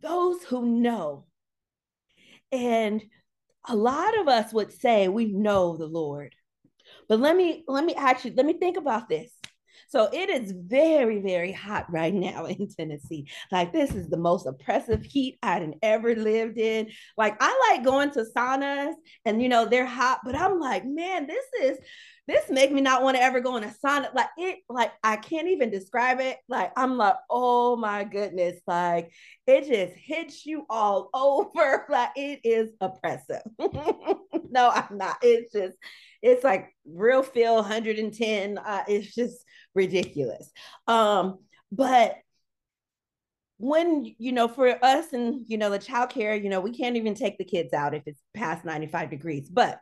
those 0.00 0.42
who 0.44 0.66
know, 0.66 1.26
and 2.52 3.02
a 3.68 3.74
lot 3.74 4.18
of 4.18 4.28
us 4.28 4.52
would 4.52 4.72
say 4.72 5.08
we 5.08 5.26
know 5.26 5.76
the 5.76 5.86
Lord. 5.86 6.34
But 7.08 7.20
let 7.20 7.36
me 7.36 7.64
let 7.68 7.84
me 7.84 7.94
actually 7.94 8.34
let 8.34 8.46
me 8.46 8.54
think 8.54 8.76
about 8.76 9.08
this. 9.08 9.32
So 9.88 10.08
it 10.12 10.30
is 10.30 10.52
very, 10.52 11.20
very 11.20 11.52
hot 11.52 11.90
right 11.90 12.14
now 12.14 12.44
in 12.46 12.68
Tennessee. 12.68 13.28
Like 13.50 13.72
this 13.72 13.94
is 13.94 14.08
the 14.08 14.16
most 14.16 14.46
oppressive 14.46 15.04
heat 15.04 15.38
I'd 15.42 15.74
ever 15.82 16.14
lived 16.14 16.58
in. 16.58 16.88
Like 17.16 17.36
I 17.40 17.70
like 17.70 17.84
going 17.84 18.10
to 18.12 18.26
saunas 18.36 18.94
and 19.24 19.42
you 19.42 19.48
know 19.48 19.66
they're 19.66 19.86
hot, 19.86 20.20
but 20.24 20.34
I'm 20.34 20.58
like, 20.60 20.84
man, 20.84 21.26
this 21.26 21.44
is 21.62 21.78
this 22.26 22.50
make 22.50 22.72
me 22.72 22.80
not 22.80 23.02
want 23.02 23.16
to 23.16 23.22
ever 23.22 23.40
go 23.40 23.56
in 23.56 23.64
a 23.64 23.72
sauna. 23.84 24.12
Like 24.14 24.28
it, 24.36 24.58
like 24.68 24.92
I 25.02 25.16
can't 25.16 25.48
even 25.48 25.70
describe 25.70 26.20
it. 26.20 26.38
Like 26.48 26.72
I'm 26.76 26.96
like, 26.96 27.14
oh 27.30 27.76
my 27.76 28.04
goodness, 28.04 28.60
like 28.66 29.12
it 29.46 29.68
just 29.68 29.96
hits 29.96 30.44
you 30.44 30.66
all 30.68 31.08
over. 31.14 31.86
Like 31.88 32.10
it 32.16 32.40
is 32.44 32.70
oppressive. 32.80 33.42
no, 33.58 34.70
I'm 34.70 34.98
not. 34.98 35.18
It's 35.22 35.52
just, 35.52 35.76
it's 36.22 36.42
like 36.42 36.74
real 36.84 37.22
feel 37.22 37.56
110. 37.56 38.58
Uh, 38.58 38.82
it's 38.88 39.14
just 39.14 39.44
ridiculous. 39.74 40.50
Um, 40.88 41.38
but 41.70 42.16
when 43.58 44.14
you 44.18 44.32
know 44.32 44.48
for 44.48 44.76
us 44.84 45.12
and 45.12 45.42
you 45.46 45.56
know 45.56 45.70
the 45.70 45.78
child 45.78 46.10
care 46.10 46.34
you 46.34 46.50
know 46.50 46.60
we 46.60 46.72
can't 46.72 46.96
even 46.96 47.14
take 47.14 47.38
the 47.38 47.44
kids 47.44 47.72
out 47.72 47.94
if 47.94 48.02
it's 48.04 48.20
past 48.34 48.66
95 48.66 49.08
degrees 49.08 49.48
but 49.48 49.80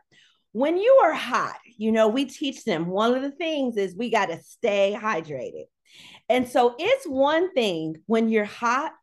when 0.55 0.77
you 0.77 1.01
are 1.03 1.11
hot 1.11 1.57
you 1.77 1.91
know 1.91 2.07
we 2.07 2.23
teach 2.23 2.63
them 2.63 2.87
one 2.87 3.13
of 3.13 3.21
the 3.21 3.31
things 3.31 3.75
is 3.75 3.93
we 3.93 4.09
got 4.09 4.27
to 4.27 4.41
stay 4.41 4.97
hydrated. 4.97 5.65
And 6.29 6.47
so 6.47 6.75
it's 6.79 7.05
one 7.05 7.53
thing 7.53 7.97
when 8.05 8.29
you're 8.29 8.45
hot 8.45 8.93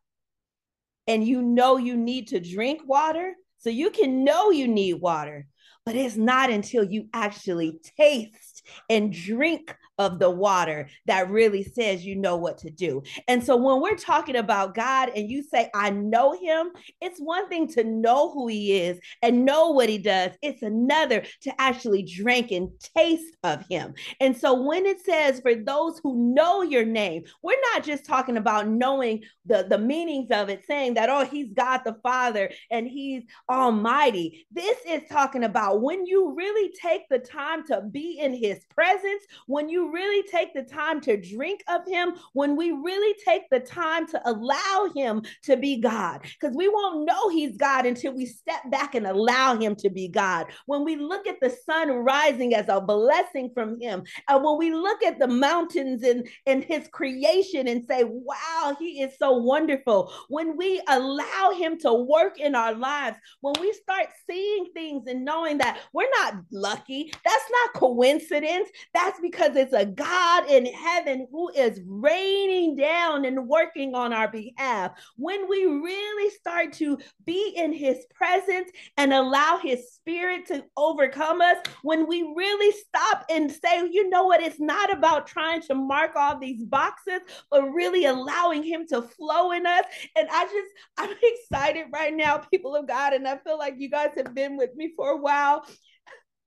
and 1.07 1.25
you 1.25 1.43
know 1.43 1.77
you 1.77 1.95
need 1.95 2.29
to 2.29 2.39
drink 2.39 2.81
water 2.85 3.35
so 3.59 3.69
you 3.69 3.91
can 3.91 4.23
know 4.23 4.49
you 4.49 4.67
need 4.67 4.95
water 4.95 5.45
but 5.85 5.95
it's 5.95 6.15
not 6.15 6.49
until 6.49 6.83
you 6.83 7.07
actually 7.13 7.79
taste 7.99 8.65
and 8.89 9.13
drink 9.13 9.75
of 9.97 10.19
the 10.19 10.29
water 10.29 10.89
that 11.05 11.29
really 11.29 11.63
says 11.63 12.05
you 12.05 12.15
know 12.15 12.35
what 12.35 12.57
to 12.59 12.69
do. 12.69 13.03
And 13.27 13.43
so 13.43 13.55
when 13.55 13.81
we're 13.81 13.95
talking 13.95 14.35
about 14.35 14.75
God 14.75 15.11
and 15.15 15.29
you 15.29 15.43
say, 15.43 15.69
I 15.73 15.91
know 15.91 16.33
him, 16.33 16.71
it's 17.01 17.19
one 17.19 17.47
thing 17.49 17.67
to 17.69 17.83
know 17.83 18.31
who 18.31 18.47
he 18.47 18.79
is 18.79 18.99
and 19.21 19.45
know 19.45 19.69
what 19.69 19.89
he 19.89 19.97
does, 19.97 20.31
it's 20.41 20.63
another 20.63 21.23
to 21.41 21.61
actually 21.61 22.03
drink 22.03 22.51
and 22.51 22.69
taste 22.95 23.35
of 23.43 23.65
him. 23.69 23.93
And 24.19 24.35
so 24.35 24.61
when 24.61 24.85
it 24.85 25.03
says, 25.05 25.39
for 25.39 25.55
those 25.55 25.99
who 26.03 26.33
know 26.33 26.61
your 26.63 26.85
name, 26.85 27.23
we're 27.41 27.61
not 27.73 27.83
just 27.83 28.05
talking 28.05 28.37
about 28.37 28.67
knowing 28.67 29.23
the, 29.45 29.65
the 29.69 29.77
meanings 29.77 30.31
of 30.31 30.49
it, 30.49 30.65
saying 30.65 30.95
that, 30.95 31.09
oh, 31.09 31.25
he's 31.25 31.53
God 31.53 31.81
the 31.85 31.95
Father 32.01 32.49
and 32.71 32.87
he's 32.87 33.23
almighty. 33.49 34.47
This 34.51 34.77
is 34.87 35.03
talking 35.09 35.43
about 35.43 35.81
when 35.81 36.05
you 36.05 36.33
really 36.35 36.73
take 36.81 37.03
the 37.09 37.19
time 37.19 37.65
to 37.67 37.81
be 37.81 38.17
in 38.19 38.33
his 38.33 38.63
presence, 38.69 39.23
when 39.47 39.69
you 39.69 39.82
really 39.91 40.27
take 40.27 40.53
the 40.53 40.63
time 40.63 41.01
to 41.01 41.17
drink 41.17 41.63
of 41.67 41.81
Him, 41.87 42.13
when 42.33 42.55
we 42.55 42.71
really 42.71 43.15
take 43.25 43.49
the 43.49 43.59
time 43.59 44.07
to 44.07 44.21
allow 44.29 44.89
Him 44.95 45.23
to 45.43 45.57
be 45.57 45.77
God, 45.79 46.21
because 46.23 46.55
we 46.55 46.67
won't 46.67 47.05
know 47.05 47.29
He's 47.29 47.57
God 47.57 47.85
until 47.85 48.13
we 48.13 48.25
step 48.25 48.69
back 48.71 48.95
and 48.95 49.07
allow 49.07 49.57
Him 49.57 49.75
to 49.77 49.89
be 49.89 50.07
God. 50.07 50.47
When 50.65 50.83
we 50.83 50.95
look 50.95 51.27
at 51.27 51.39
the 51.41 51.49
sun 51.49 51.89
rising 51.89 52.53
as 52.53 52.69
a 52.69 52.79
blessing 52.79 53.51
from 53.53 53.79
Him, 53.79 54.03
and 54.27 54.43
when 54.43 54.57
we 54.57 54.71
look 54.71 55.03
at 55.03 55.19
the 55.19 55.27
mountains 55.27 56.03
and, 56.03 56.27
and 56.45 56.63
His 56.63 56.87
creation 56.87 57.67
and 57.67 57.83
say, 57.85 58.03
wow, 58.05 58.75
He 58.79 59.01
is 59.01 59.17
so 59.17 59.33
wonderful. 59.33 60.13
When 60.29 60.55
we 60.57 60.81
allow 60.87 61.51
Him 61.57 61.77
to 61.79 61.93
work 61.93 62.39
in 62.39 62.55
our 62.55 62.73
lives, 62.73 63.17
when 63.41 63.55
we 63.59 63.73
start 63.73 64.07
seeing 64.29 64.67
things 64.73 65.07
and 65.07 65.25
knowing 65.25 65.57
that 65.57 65.79
we're 65.93 66.09
not 66.21 66.35
lucky, 66.51 67.11
that's 67.25 67.51
not 67.51 67.79
coincidence, 67.79 68.69
that's 68.93 69.19
because 69.19 69.55
it's 69.55 69.72
a 69.73 69.85
God 69.85 70.49
in 70.49 70.65
heaven 70.65 71.27
who 71.31 71.49
is 71.49 71.81
raining 71.85 72.75
down 72.75 73.25
and 73.25 73.47
working 73.47 73.95
on 73.95 74.13
our 74.13 74.27
behalf. 74.27 74.91
When 75.17 75.47
we 75.49 75.65
really 75.65 76.29
start 76.31 76.73
to 76.73 76.97
be 77.25 77.53
in 77.55 77.73
his 77.73 78.05
presence 78.13 78.71
and 78.97 79.13
allow 79.13 79.57
his 79.57 79.91
spirit 79.93 80.45
to 80.47 80.63
overcome 80.77 81.41
us, 81.41 81.57
when 81.81 82.07
we 82.07 82.33
really 82.35 82.71
stop 82.71 83.25
and 83.29 83.51
say, 83.51 83.87
you 83.91 84.09
know 84.09 84.25
what, 84.25 84.41
it's 84.41 84.59
not 84.59 84.91
about 84.91 85.27
trying 85.27 85.61
to 85.63 85.75
mark 85.75 86.11
all 86.15 86.39
these 86.39 86.63
boxes, 86.63 87.21
but 87.51 87.63
really 87.73 88.05
allowing 88.05 88.63
him 88.63 88.85
to 88.87 89.01
flow 89.01 89.51
in 89.51 89.65
us. 89.65 89.83
And 90.15 90.27
I 90.31 90.45
just, 90.45 90.71
I'm 90.97 91.15
excited 91.23 91.87
right 91.93 92.15
now, 92.15 92.37
people 92.37 92.75
of 92.75 92.87
God. 92.87 93.13
And 93.13 93.27
I 93.27 93.37
feel 93.37 93.57
like 93.57 93.75
you 93.77 93.89
guys 93.89 94.11
have 94.15 94.33
been 94.33 94.57
with 94.57 94.75
me 94.75 94.93
for 94.95 95.09
a 95.11 95.17
while 95.17 95.65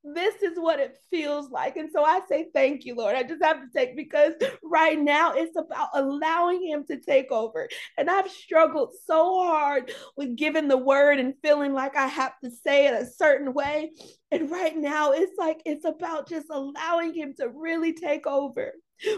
this 0.03 0.41
is 0.41 0.57
what 0.57 0.79
it 0.79 0.97
feels 1.09 1.49
like. 1.49 1.75
And 1.77 1.89
so 1.91 2.03
I 2.03 2.21
say 2.29 2.47
thank 2.53 2.85
you, 2.85 2.95
Lord. 2.95 3.15
I 3.15 3.23
just 3.23 3.43
have 3.43 3.61
to 3.61 3.67
take 3.75 3.95
because 3.95 4.33
right 4.63 4.99
now 4.99 5.33
it's 5.33 5.55
about 5.57 5.89
allowing 5.93 6.65
him 6.65 6.85
to 6.87 6.99
take 6.99 7.31
over. 7.31 7.67
And 7.97 8.09
I've 8.09 8.29
struggled 8.29 8.93
so 9.05 9.43
hard 9.43 9.91
with 10.15 10.35
giving 10.35 10.67
the 10.67 10.77
word 10.77 11.19
and 11.19 11.33
feeling 11.43 11.73
like 11.73 11.95
I 11.95 12.07
have 12.07 12.39
to 12.43 12.51
say 12.51 12.87
it 12.87 12.93
a 12.93 13.05
certain 13.05 13.53
way. 13.53 13.91
And 14.31 14.49
right 14.51 14.75
now 14.75 15.11
it's 15.11 15.37
like 15.37 15.61
it's 15.65 15.85
about 15.85 16.29
just 16.29 16.47
allowing 16.49 17.13
him 17.13 17.33
to 17.39 17.49
really 17.49 17.93
take 17.93 18.27
over. 18.27 18.73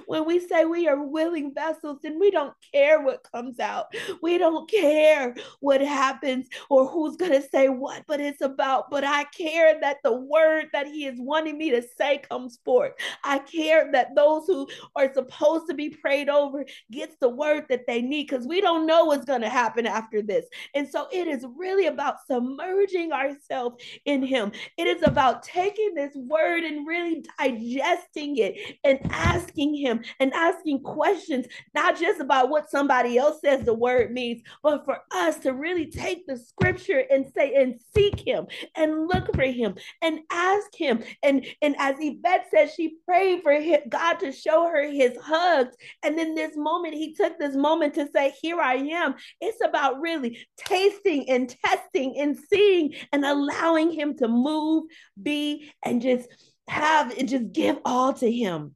When 0.06 0.26
we 0.26 0.40
say 0.40 0.66
we 0.66 0.88
are 0.88 1.04
willing 1.04 1.54
vessels 1.54 2.00
and 2.04 2.20
we 2.20 2.32
don't 2.32 2.54
care 2.74 3.02
what 3.02 3.24
comes 3.32 3.60
out, 3.60 3.88
we 4.22 4.38
don't 4.38 4.70
care 4.70 5.36
what 5.60 5.82
happens 5.82 6.48
or 6.70 6.88
who's 6.88 7.16
going 7.16 7.32
to 7.32 7.48
say 7.48 7.70
what, 7.70 8.04
but 8.08 8.20
it's 8.20 8.42
about, 8.42 8.90
but 8.90 9.04
I 9.04 9.26
care 9.26 9.80
that 9.82 9.98
the 10.04 10.16
word 10.16 10.68
that 10.74 10.88
He 10.88 11.06
is 11.06 11.20
wanting 11.20 11.58
me 11.58 11.72
to 11.72 11.82
say 11.98 12.20
comes 12.20 12.60
forth. 12.66 12.94
I 13.24 13.40
care 13.40 13.92
that 13.92 14.16
those 14.16 14.46
who 14.48 14.68
are 14.96 15.14
supposed 15.14 15.68
to 15.68 15.74
be 15.74 15.90
prayed 15.90 16.30
over 16.30 16.66
gets 16.92 17.16
the 17.20 17.30
word 17.30 17.66
that 17.70 17.88
they 17.88 18.02
need 18.02 18.28
because 18.30 18.48
we 18.48 18.62
don't 18.62 18.86
know 18.86 19.06
what's 19.06 19.26
going 19.26 19.42
to 19.42 19.50
happen 19.50 19.86
after 19.86 20.22
this. 20.22 20.46
And 20.76 20.88
so 20.88 21.08
it 21.12 21.28
is 21.28 21.46
really 21.58 21.88
about 21.88 22.16
submerging 22.28 23.12
ourselves 23.12 23.84
in 24.06 24.24
Him. 24.24 24.52
It 24.78 24.88
is 24.88 25.04
about 25.04 25.44
taking 25.44 25.94
this 25.96 26.16
word 26.16 26.64
and 26.64 26.88
really 26.88 27.24
digesting 27.38 28.38
it 28.38 28.78
and 28.84 29.00
asking 29.12 29.69
him 29.74 30.02
and 30.20 30.34
asking 30.34 30.84
questions, 30.84 31.48
not 31.74 32.00
just 32.00 32.20
about 32.20 32.50
what 32.50 32.70
somebody 32.70 33.18
else 33.18 33.42
says 33.44 33.64
the 33.64 33.74
word 33.74 34.12
means, 34.12 34.42
but 34.64 34.86
for 34.86 35.00
us 35.12 35.38
to 35.40 35.54
really 35.54 35.86
take 35.86 36.26
the 36.28 36.38
scripture 36.38 37.04
and 37.10 37.26
say 37.36 37.54
and 37.56 37.80
seek 37.96 38.26
him 38.26 38.48
and 38.76 39.08
look 39.08 39.34
for 39.36 39.44
him 39.44 39.76
and 40.02 40.20
ask 40.32 40.76
him. 40.76 41.04
And, 41.24 41.46
and 41.62 41.76
as 41.80 41.96
Yvette 42.00 42.48
said, 42.52 42.72
she 42.72 42.98
prayed 43.06 43.42
for 43.44 43.54
him, 43.54 43.82
God 43.90 44.20
to 44.20 44.32
show 44.32 44.68
her 44.68 44.84
his 44.84 45.18
hugs. 45.22 45.76
And 46.04 46.20
in 46.20 46.36
this 46.36 46.56
moment, 46.56 46.94
he 46.94 47.14
took 47.14 47.38
this 47.38 47.56
moment 47.56 47.96
to 47.96 48.08
say, 48.14 48.34
Here 48.42 48.60
I 48.60 48.76
am. 48.76 49.16
It's 49.42 49.64
about 49.64 50.02
really 50.02 50.40
tasting 50.58 51.30
and 51.30 51.56
testing 51.66 52.16
and 52.20 52.38
seeing 52.52 52.94
and 53.12 53.26
allowing 53.26 53.92
him 53.92 54.18
to 54.18 54.28
move, 54.28 54.86
be, 55.22 55.72
and 55.84 56.02
just 56.02 56.28
have 56.68 57.18
and 57.18 57.28
just 57.28 57.52
give 57.52 57.78
all 57.84 58.14
to 58.14 58.32
him. 58.32 58.76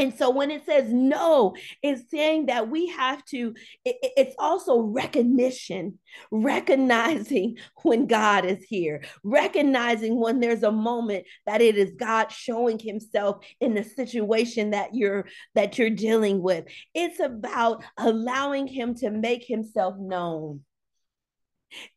And 0.00 0.16
so 0.16 0.30
when 0.30 0.50
it 0.50 0.64
says 0.64 0.90
no, 0.90 1.54
it's 1.82 2.10
saying 2.10 2.46
that 2.46 2.70
we 2.70 2.86
have 2.86 3.22
to, 3.26 3.52
it, 3.84 3.96
it's 4.16 4.34
also 4.38 4.80
recognition, 4.80 5.98
recognizing 6.30 7.58
when 7.82 8.06
God 8.06 8.46
is 8.46 8.64
here, 8.64 9.04
recognizing 9.22 10.18
when 10.18 10.40
there's 10.40 10.62
a 10.62 10.72
moment 10.72 11.26
that 11.44 11.60
it 11.60 11.76
is 11.76 11.92
God 11.98 12.32
showing 12.32 12.78
himself 12.78 13.44
in 13.60 13.74
the 13.74 13.84
situation 13.84 14.70
that 14.70 14.94
you're 14.94 15.26
that 15.54 15.76
you're 15.76 15.90
dealing 15.90 16.40
with. 16.40 16.64
It's 16.94 17.20
about 17.20 17.84
allowing 17.98 18.68
him 18.68 18.94
to 18.96 19.10
make 19.10 19.44
himself 19.44 19.96
known. 19.98 20.64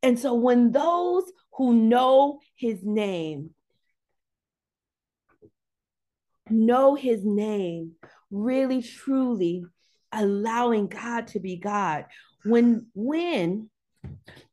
And 0.01 0.19
so 0.19 0.33
when 0.33 0.73
those 0.73 1.23
who 1.53 1.73
know 1.73 2.41
his 2.55 2.79
name, 2.83 3.51
know 6.53 6.95
his 6.95 7.25
name, 7.25 7.93
really 8.31 8.81
truly 8.81 9.65
allowing 10.11 10.87
God 10.87 11.27
to 11.27 11.39
be 11.39 11.57
God. 11.57 12.05
When 12.45 12.87
when 12.93 13.69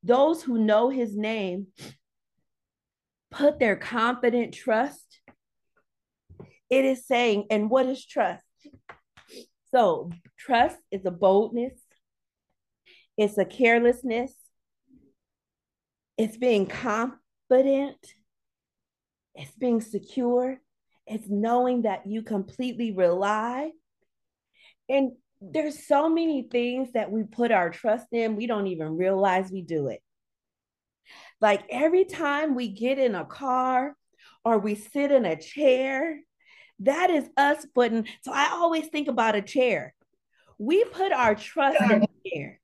those 0.02 0.42
who 0.42 0.58
know 0.58 0.88
his 0.90 1.16
name 1.16 1.68
put 3.30 3.58
their 3.58 3.76
confident 3.76 4.54
trust, 4.54 5.20
it 6.68 6.84
is 6.84 7.06
saying, 7.06 7.46
and 7.50 7.68
what 7.68 7.86
is 7.86 8.04
trust? 8.04 8.44
So, 9.72 10.10
trust 10.38 10.78
is 10.90 11.04
a 11.04 11.10
boldness, 11.10 11.80
it's 13.16 13.38
a 13.38 13.44
carelessness, 13.44 14.32
it's 16.16 16.36
being 16.36 16.66
confident, 16.66 17.98
it's 19.34 19.54
being 19.56 19.80
secure, 19.80 20.60
it's 21.10 21.28
knowing 21.28 21.82
that 21.82 22.06
you 22.06 22.22
completely 22.22 22.92
rely. 22.92 23.72
And 24.88 25.12
there's 25.40 25.86
so 25.86 26.08
many 26.08 26.48
things 26.50 26.92
that 26.92 27.10
we 27.10 27.24
put 27.24 27.50
our 27.50 27.70
trust 27.70 28.06
in, 28.12 28.36
we 28.36 28.46
don't 28.46 28.68
even 28.68 28.96
realize 28.96 29.50
we 29.50 29.62
do 29.62 29.88
it. 29.88 30.00
Like 31.40 31.64
every 31.68 32.04
time 32.04 32.54
we 32.54 32.68
get 32.68 32.98
in 32.98 33.14
a 33.14 33.24
car 33.24 33.96
or 34.44 34.58
we 34.58 34.74
sit 34.76 35.10
in 35.10 35.24
a 35.24 35.36
chair, 35.36 36.20
that 36.80 37.10
is 37.10 37.28
us 37.36 37.66
putting. 37.74 38.06
So 38.22 38.32
I 38.32 38.50
always 38.52 38.86
think 38.88 39.08
about 39.08 39.34
a 39.34 39.42
chair. 39.42 39.94
We 40.58 40.84
put 40.84 41.12
our 41.12 41.34
trust 41.34 41.80
in 41.80 42.00
the 42.00 42.30
chair. 42.30 42.60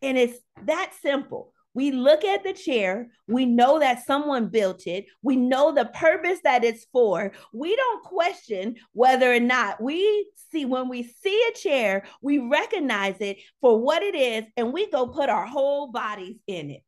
And 0.00 0.16
it's 0.16 0.38
that 0.64 0.92
simple. 1.02 1.52
We 1.74 1.92
look 1.92 2.24
at 2.24 2.42
the 2.42 2.52
chair. 2.52 3.10
We 3.28 3.46
know 3.46 3.78
that 3.78 4.04
someone 4.04 4.48
built 4.48 4.86
it. 4.86 5.06
We 5.22 5.36
know 5.36 5.72
the 5.72 5.86
purpose 5.86 6.40
that 6.44 6.64
it's 6.64 6.86
for. 6.92 7.32
We 7.52 7.76
don't 7.76 8.02
question 8.02 8.76
whether 8.92 9.32
or 9.32 9.40
not 9.40 9.80
we 9.80 10.28
see, 10.50 10.64
when 10.64 10.88
we 10.88 11.04
see 11.04 11.44
a 11.48 11.56
chair, 11.56 12.04
we 12.22 12.38
recognize 12.38 13.16
it 13.20 13.38
for 13.60 13.78
what 13.80 14.02
it 14.02 14.14
is 14.14 14.44
and 14.56 14.72
we 14.72 14.90
go 14.90 15.06
put 15.06 15.28
our 15.28 15.46
whole 15.46 15.92
bodies 15.92 16.36
in 16.46 16.70
it. 16.70 16.82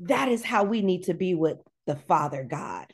That 0.00 0.28
is 0.28 0.44
how 0.44 0.64
we 0.64 0.82
need 0.82 1.04
to 1.04 1.14
be 1.14 1.34
with 1.34 1.58
the 1.86 1.96
Father 1.96 2.44
God. 2.44 2.92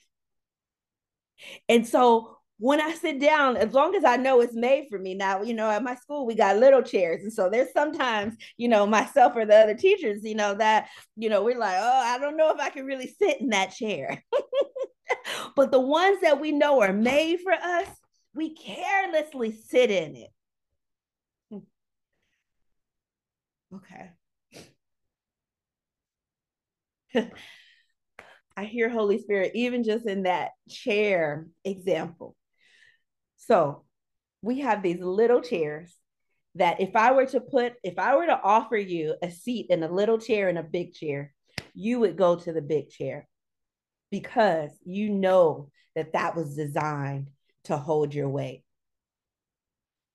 And 1.69 1.87
so 1.87 2.39
when 2.63 2.81
I 2.81 2.95
sit 2.95 3.19
down, 3.19 3.57
as 3.57 3.73
long 3.73 3.97
as 3.97 4.05
I 4.05 4.17
know 4.17 4.41
it's 4.41 4.55
made 4.55 4.87
for 4.89 4.97
me. 4.97 5.15
Now, 5.15 5.43
you 5.43 5.53
know, 5.53 5.69
at 5.69 5.83
my 5.83 5.97
school, 5.97 6.25
we 6.25 6.37
got 6.37 6.59
little 6.59 6.81
chairs. 6.81 7.25
And 7.25 7.33
so 7.33 7.51
there's 7.51 7.73
sometimes, 7.73 8.37
you 8.57 8.69
know, 8.69 8.87
myself 8.87 9.33
or 9.35 9.45
the 9.45 9.57
other 9.57 9.75
teachers, 9.75 10.23
you 10.23 10.37
know, 10.37 10.55
that, 10.55 10.89
you 11.17 11.29
know, 11.29 11.43
we're 11.43 11.59
like, 11.59 11.75
oh, 11.77 12.03
I 12.05 12.19
don't 12.19 12.37
know 12.37 12.55
if 12.55 12.61
I 12.61 12.71
can 12.71 12.85
really 12.87 13.13
sit 13.19 13.41
in 13.41 13.49
that 13.49 13.73
chair. 13.73 14.23
but 15.57 15.73
the 15.73 15.81
ones 15.81 16.21
that 16.23 16.41
we 16.41 16.53
know 16.53 16.83
are 16.83 16.93
made 16.93 17.41
for 17.41 17.53
us, 17.53 17.89
we 18.33 18.55
carelessly 18.55 19.51
sit 19.51 19.91
in 19.91 20.15
it. 20.15 20.31
Hmm. 21.51 21.59
Okay. 23.75 24.13
I 28.57 28.65
hear 28.67 28.89
Holy 28.89 29.19
Spirit, 29.19 29.51
even 29.57 29.83
just 29.83 30.07
in 30.07 30.23
that 30.23 30.51
chair 30.69 31.49
example. 31.65 32.37
So 33.47 33.83
we 34.41 34.61
have 34.61 34.83
these 34.83 35.01
little 35.01 35.41
chairs 35.41 35.93
that 36.55 36.81
if 36.81 36.95
I 36.95 37.13
were 37.13 37.27
to 37.27 37.41
put, 37.41 37.75
if 37.83 37.99
I 37.99 38.15
were 38.15 38.27
to 38.27 38.41
offer 38.41 38.77
you 38.77 39.17
a 39.23 39.31
seat 39.31 39.67
in 39.71 39.83
a 39.83 39.91
little 39.93 40.19
chair 40.19 40.49
and 40.49 40.59
a 40.59 40.63
big 40.63 40.95
chair, 40.95 41.35
you 41.75 42.01
would 42.01 42.17
go 42.17 42.37
to 42.37 42.53
the 42.53 42.63
big 42.63 42.91
chair 42.91 43.27
because 44.11 44.71
you 44.85 45.11
know 45.11 45.71
that 45.97 46.13
that 46.13 46.37
was 46.37 46.55
designed 46.55 47.31
to 47.65 47.77
hold 47.77 48.15
your 48.15 48.29
weight. 48.29 48.63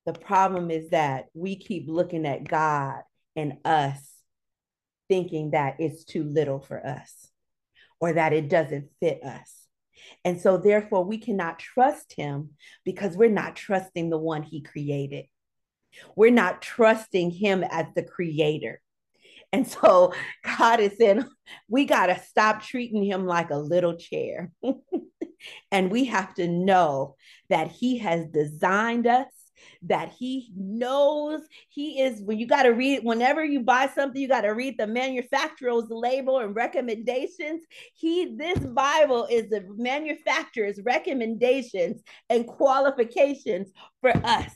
The 0.05 0.13
problem 0.13 0.71
is 0.71 0.91
that 0.91 1.25
we 1.33 1.57
keep 1.57 1.89
looking 1.89 2.25
at 2.25 2.47
God 2.47 3.01
and 3.35 3.57
us 3.65 3.99
thinking 5.09 5.51
that 5.51 5.77
it's 5.79 6.05
too 6.05 6.23
little 6.23 6.59
for 6.59 6.85
us 6.85 7.29
or 7.99 8.13
that 8.13 8.31
it 8.31 8.47
doesn't 8.47 8.89
fit 9.01 9.21
us. 9.23 9.56
And 10.23 10.39
so, 10.39 10.57
therefore, 10.57 11.03
we 11.03 11.17
cannot 11.17 11.59
trust 11.59 12.13
him 12.13 12.51
because 12.83 13.15
we're 13.15 13.29
not 13.29 13.55
trusting 13.55 14.09
the 14.09 14.17
one 14.17 14.43
he 14.43 14.61
created. 14.61 15.25
We're 16.15 16.31
not 16.31 16.61
trusting 16.61 17.31
him 17.31 17.63
as 17.63 17.87
the 17.95 18.03
creator. 18.03 18.81
And 19.51 19.67
so, 19.67 20.13
God 20.57 20.79
is 20.79 20.97
saying, 20.97 21.25
we 21.69 21.85
got 21.85 22.07
to 22.07 22.19
stop 22.19 22.61
treating 22.61 23.03
him 23.03 23.25
like 23.25 23.49
a 23.49 23.57
little 23.57 23.95
chair. 23.95 24.51
and 25.71 25.91
we 25.91 26.05
have 26.05 26.33
to 26.35 26.47
know 26.47 27.15
that 27.49 27.71
he 27.71 27.99
has 27.99 28.27
designed 28.27 29.07
us 29.07 29.27
that 29.83 30.11
he 30.17 30.51
knows 30.55 31.41
he 31.69 32.01
is 32.01 32.21
when 32.21 32.39
you 32.39 32.47
got 32.47 32.63
to 32.63 32.69
read 32.69 33.03
whenever 33.03 33.43
you 33.43 33.61
buy 33.61 33.87
something 33.87 34.21
you 34.21 34.27
got 34.27 34.41
to 34.41 34.49
read 34.49 34.77
the 34.77 34.87
manufacturer's 34.87 35.89
label 35.89 36.39
and 36.39 36.55
recommendations. 36.55 37.63
He 37.93 38.35
this 38.35 38.59
bible 38.59 39.27
is 39.29 39.49
the 39.49 39.65
manufacturer's 39.77 40.79
recommendations 40.83 42.01
and 42.29 42.47
qualifications 42.47 43.71
for 44.01 44.11
us 44.25 44.51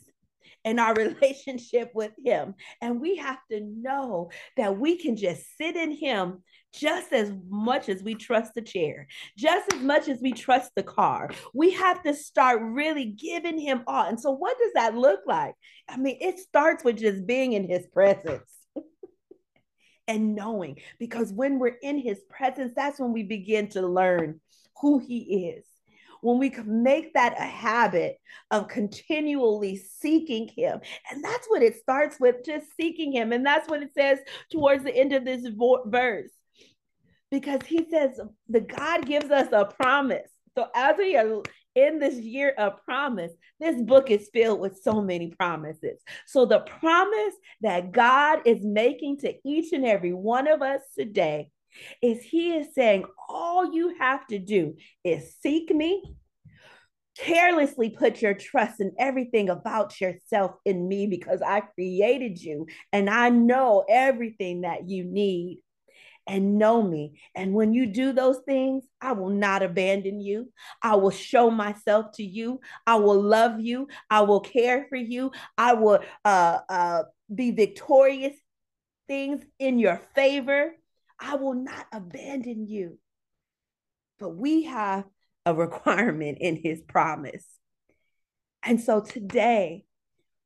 and 0.63 0.79
our 0.79 0.93
relationship 0.95 1.91
with 1.93 2.11
him. 2.23 2.55
And 2.81 3.01
we 3.01 3.17
have 3.17 3.39
to 3.51 3.61
know 3.61 4.31
that 4.57 4.77
we 4.77 4.97
can 4.97 5.15
just 5.15 5.57
sit 5.57 5.75
in 5.75 5.91
him 5.91 6.43
just 6.73 7.11
as 7.13 7.31
much 7.49 7.89
as 7.89 8.03
we 8.03 8.15
trust 8.15 8.53
the 8.53 8.61
chair, 8.61 9.07
just 9.37 9.71
as 9.73 9.81
much 9.81 10.07
as 10.07 10.19
we 10.21 10.31
trust 10.31 10.71
the 10.75 10.83
car. 10.83 11.29
We 11.53 11.71
have 11.71 12.01
to 12.03 12.13
start 12.13 12.61
really 12.61 13.05
giving 13.05 13.59
him 13.59 13.83
all. 13.87 14.05
And 14.05 14.19
so, 14.19 14.31
what 14.31 14.57
does 14.57 14.73
that 14.75 14.95
look 14.95 15.21
like? 15.25 15.55
I 15.89 15.97
mean, 15.97 16.17
it 16.21 16.39
starts 16.39 16.83
with 16.83 16.97
just 16.97 17.25
being 17.25 17.53
in 17.53 17.67
his 17.67 17.87
presence. 17.87 18.49
and 20.07 20.35
knowing 20.35 20.77
because 20.99 21.31
when 21.31 21.59
we're 21.59 21.77
in 21.83 21.97
his 21.97 22.19
presence 22.27 22.73
that's 22.75 22.99
when 22.99 23.13
we 23.13 23.21
begin 23.21 23.69
to 23.69 23.85
learn 23.85 24.41
who 24.81 24.97
he 24.97 25.49
is, 25.49 25.63
when 26.21 26.37
we 26.37 26.49
make 26.65 27.13
that 27.13 27.39
a 27.39 27.43
habit 27.43 28.17
of 28.51 28.67
continually 28.67 29.77
seeking 29.77 30.47
him. 30.47 30.79
And 31.11 31.23
that's 31.23 31.47
what 31.47 31.63
it 31.63 31.77
starts 31.77 32.19
with, 32.19 32.45
just 32.45 32.67
seeking 32.79 33.11
him. 33.11 33.31
And 33.33 33.45
that's 33.45 33.67
what 33.67 33.81
it 33.81 33.93
says 33.93 34.19
towards 34.51 34.83
the 34.83 34.95
end 34.95 35.13
of 35.13 35.25
this 35.25 35.45
verse. 35.85 36.31
Because 37.31 37.61
he 37.65 37.87
says 37.89 38.19
the 38.49 38.61
God 38.61 39.05
gives 39.05 39.31
us 39.31 39.47
a 39.51 39.65
promise. 39.65 40.29
So 40.55 40.67
as 40.75 40.97
we 40.97 41.15
are 41.15 41.41
in 41.75 41.99
this 41.99 42.15
year 42.15 42.53
of 42.57 42.83
promise, 42.83 43.31
this 43.59 43.81
book 43.81 44.11
is 44.11 44.29
filled 44.33 44.59
with 44.59 44.81
so 44.81 45.01
many 45.01 45.29
promises. 45.29 46.01
So 46.27 46.45
the 46.45 46.59
promise 46.59 47.33
that 47.61 47.93
God 47.93 48.41
is 48.45 48.59
making 48.63 49.19
to 49.19 49.33
each 49.45 49.71
and 49.71 49.85
every 49.85 50.13
one 50.13 50.47
of 50.47 50.61
us 50.61 50.81
today 50.97 51.49
is 52.01 52.21
he 52.21 52.53
is 52.55 52.73
saying 52.75 53.05
all 53.29 53.73
you 53.73 53.95
have 53.97 54.27
to 54.27 54.39
do 54.39 54.75
is 55.05 55.35
seek 55.41 55.73
me 55.73 56.03
carelessly 57.17 57.89
put 57.89 58.21
your 58.21 58.33
trust 58.33 58.79
in 58.79 58.91
everything 58.97 59.49
about 59.49 59.99
yourself 59.99 60.51
in 60.65 60.87
me 60.87 61.07
because 61.07 61.41
I 61.41 61.61
created 61.61 62.41
you 62.41 62.67
and 62.93 63.09
I 63.09 63.29
know 63.29 63.83
everything 63.87 64.61
that 64.61 64.89
you 64.89 65.03
need 65.03 65.61
and 66.27 66.57
know 66.57 66.81
me. 66.81 67.19
And 67.35 67.53
when 67.53 67.73
you 67.73 67.87
do 67.87 68.13
those 68.13 68.39
things, 68.45 68.83
I 69.01 69.13
will 69.13 69.29
not 69.29 69.63
abandon 69.63 70.21
you. 70.21 70.51
I 70.81 70.95
will 70.95 71.11
show 71.11 71.49
myself 71.49 72.13
to 72.15 72.23
you. 72.23 72.59
I 72.85 72.95
will 72.95 73.21
love 73.21 73.59
you. 73.59 73.87
I 74.09 74.21
will 74.21 74.41
care 74.41 74.85
for 74.89 74.97
you. 74.97 75.31
I 75.57 75.73
will 75.73 75.99
uh, 76.23 76.59
uh, 76.69 77.03
be 77.33 77.51
victorious 77.51 78.35
things 79.07 79.43
in 79.59 79.79
your 79.79 80.01
favor. 80.15 80.73
I 81.19 81.35
will 81.35 81.55
not 81.55 81.85
abandon 81.91 82.67
you. 82.67 82.97
But 84.19 84.35
we 84.35 84.63
have 84.63 85.05
a 85.45 85.53
requirement 85.55 86.37
in 86.39 86.55
his 86.55 86.81
promise. 86.81 87.45
And 88.63 88.79
so 88.79 89.01
today, 89.01 89.85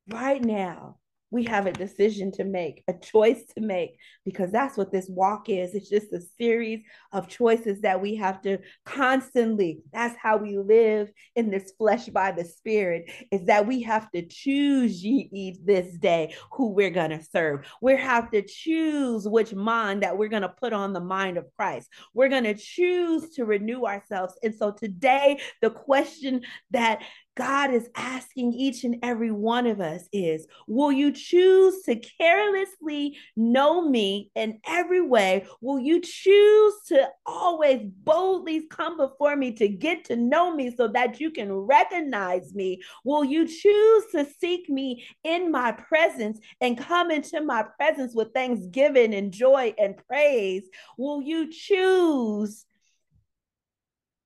right 0.10 0.42
now, 0.42 0.98
we 1.36 1.44
have 1.44 1.68
a 1.68 1.72
decision 1.74 2.32
to 2.32 2.46
make, 2.46 2.82
a 2.88 2.94
choice 2.94 3.44
to 3.54 3.60
make, 3.60 3.98
because 4.24 4.54
that's 4.54 4.78
what 4.78 4.90
this 4.90 5.10
walk 5.10 5.50
is. 5.50 5.76
It's 5.76 5.90
just 5.90 6.14
a 6.14 6.22
series 6.38 6.80
of 7.12 7.28
choices 7.28 7.82
that 7.82 8.02
we 8.02 8.16
have 8.16 8.42
to 8.44 8.60
constantly, 8.86 9.82
that's 9.92 10.16
how 10.18 10.38
we 10.38 10.58
live 10.58 11.12
in 11.36 11.52
this 11.52 11.74
flesh 11.78 12.08
by 12.08 12.32
the 12.32 12.46
spirit, 12.46 13.12
is 13.34 13.44
that 13.48 13.68
we 13.68 13.82
have 13.82 14.10
to 14.12 14.22
choose 14.22 15.04
ye 15.04 15.60
this 15.62 15.98
day 15.98 16.34
who 16.54 16.70
we're 16.70 16.90
going 16.90 17.10
to 17.10 17.22
serve. 17.22 17.68
We 17.82 17.98
have 17.98 18.32
to 18.32 18.42
choose 18.42 19.28
which 19.28 19.54
mind 19.54 20.04
that 20.04 20.18
we're 20.18 20.30
going 20.30 20.44
to 20.44 20.50
put 20.50 20.72
on 20.72 20.94
the 20.94 21.02
mind 21.02 21.38
of 21.38 21.54
Christ. 21.58 21.90
We're 22.14 22.30
going 22.30 22.46
to 22.46 22.54
choose 22.54 23.32
to 23.32 23.44
renew 23.44 23.84
ourselves. 23.84 24.36
And 24.42 24.56
so 24.56 24.72
today, 24.72 25.42
the 25.62 25.70
question 25.70 26.44
that 26.72 27.02
God 27.36 27.74
is 27.74 27.90
asking 27.96 28.54
each 28.54 28.86
and 28.86 28.98
every 29.04 29.32
one 29.32 29.68
of 29.68 29.82
us 29.82 30.08
is 30.14 30.48
Will 30.68 30.92
you 30.92 31.12
choose 31.12 31.84
to 31.84 31.96
carelessly 31.96 33.18
know 33.36 33.88
me 33.88 34.32
in 34.36 34.60
every 34.66 35.02
way? 35.02 35.46
Will 35.62 35.80
you 35.80 36.00
choose 36.00 36.74
to 36.88 37.10
always 37.26 37.82
boldly 38.04 38.68
come 38.68 38.98
before 38.98 39.36
me 39.36 39.52
to 39.54 39.68
get 39.68 40.06
to 40.06 40.16
know 40.16 40.56
me 40.56 40.74
so 40.76 40.88
that 40.90 41.20
you 41.20 41.30
can 41.30 41.52
recognize 41.52 42.54
me? 42.54 42.82
Will 43.04 43.26
you 43.26 43.46
choose 43.46 44.06
to 44.14 44.26
seek 44.40 44.70
me 44.70 45.06
in 45.24 45.52
my 45.52 45.74
presence 45.74 46.40
and 46.62 46.78
come 46.78 47.12
into 47.12 47.42
my 47.42 47.66
presence 47.78 48.16
with 48.16 48.34
thanksgiving 48.34 49.14
and 49.14 49.34
joy 49.34 49.74
and 49.78 49.98
praise? 50.08 50.64
Will 50.98 51.22
you 51.22 51.52
choose 51.52 52.66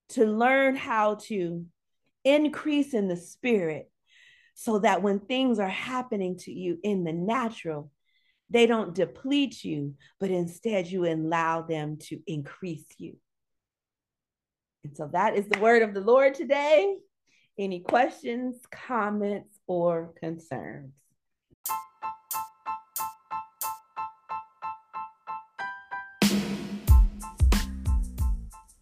to 0.09 0.25
learn 0.25 0.75
how 0.75 1.15
to? 1.15 1.65
Increase 2.23 2.93
in 2.93 3.07
the 3.07 3.17
spirit 3.17 3.89
so 4.53 4.79
that 4.79 5.01
when 5.01 5.19
things 5.19 5.59
are 5.59 5.69
happening 5.69 6.37
to 6.37 6.51
you 6.51 6.77
in 6.83 7.03
the 7.03 7.13
natural, 7.13 7.91
they 8.49 8.65
don't 8.65 8.95
deplete 8.95 9.63
you, 9.63 9.95
but 10.19 10.31
instead 10.31 10.87
you 10.87 11.05
allow 11.05 11.61
them 11.61 11.97
to 11.97 12.19
increase 12.27 12.85
you. 12.97 13.15
And 14.83 14.95
so 14.95 15.09
that 15.13 15.35
is 15.35 15.47
the 15.47 15.59
word 15.59 15.81
of 15.81 15.93
the 15.93 16.01
Lord 16.01 16.33
today. 16.33 16.97
Any 17.57 17.81
questions, 17.81 18.57
comments, 18.71 19.59
or 19.67 20.13
concerns? 20.19 20.93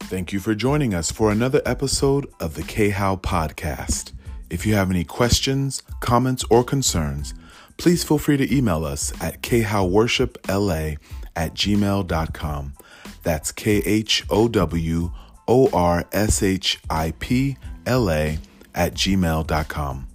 Thank 0.10 0.32
you 0.32 0.40
for 0.40 0.56
joining 0.56 0.94
us 0.94 1.12
for 1.12 1.32
another 1.32 1.62
episode 1.66 2.32
of 2.40 2.54
the 2.56 2.64
KHOW 2.64 3.18
Podcast. 3.18 4.14
If 4.50 4.66
you 4.66 4.74
have 4.74 4.90
any 4.90 5.04
questions, 5.04 5.84
comments, 6.00 6.46
or 6.50 6.64
concerns, 6.64 7.34
please 7.76 8.06
feel 8.06 8.18
free 8.18 8.38
to 8.38 8.56
email 8.56 8.86
us 8.86 9.12
at 9.22 9.42
khowworshipla 9.42 10.98
at 11.36 11.54
gmail.com. 11.54 12.74
That's 13.24 13.52
K 13.52 13.80
H 13.80 14.24
O 14.30 14.48
W 14.48 15.12
O 15.46 15.70
R 15.74 16.06
S 16.14 16.42
H 16.42 16.80
I 16.90 17.12
P 17.20 17.58
L 17.86 18.10
A 18.10 18.40
at 18.74 18.94
gmail.com. 18.94 20.08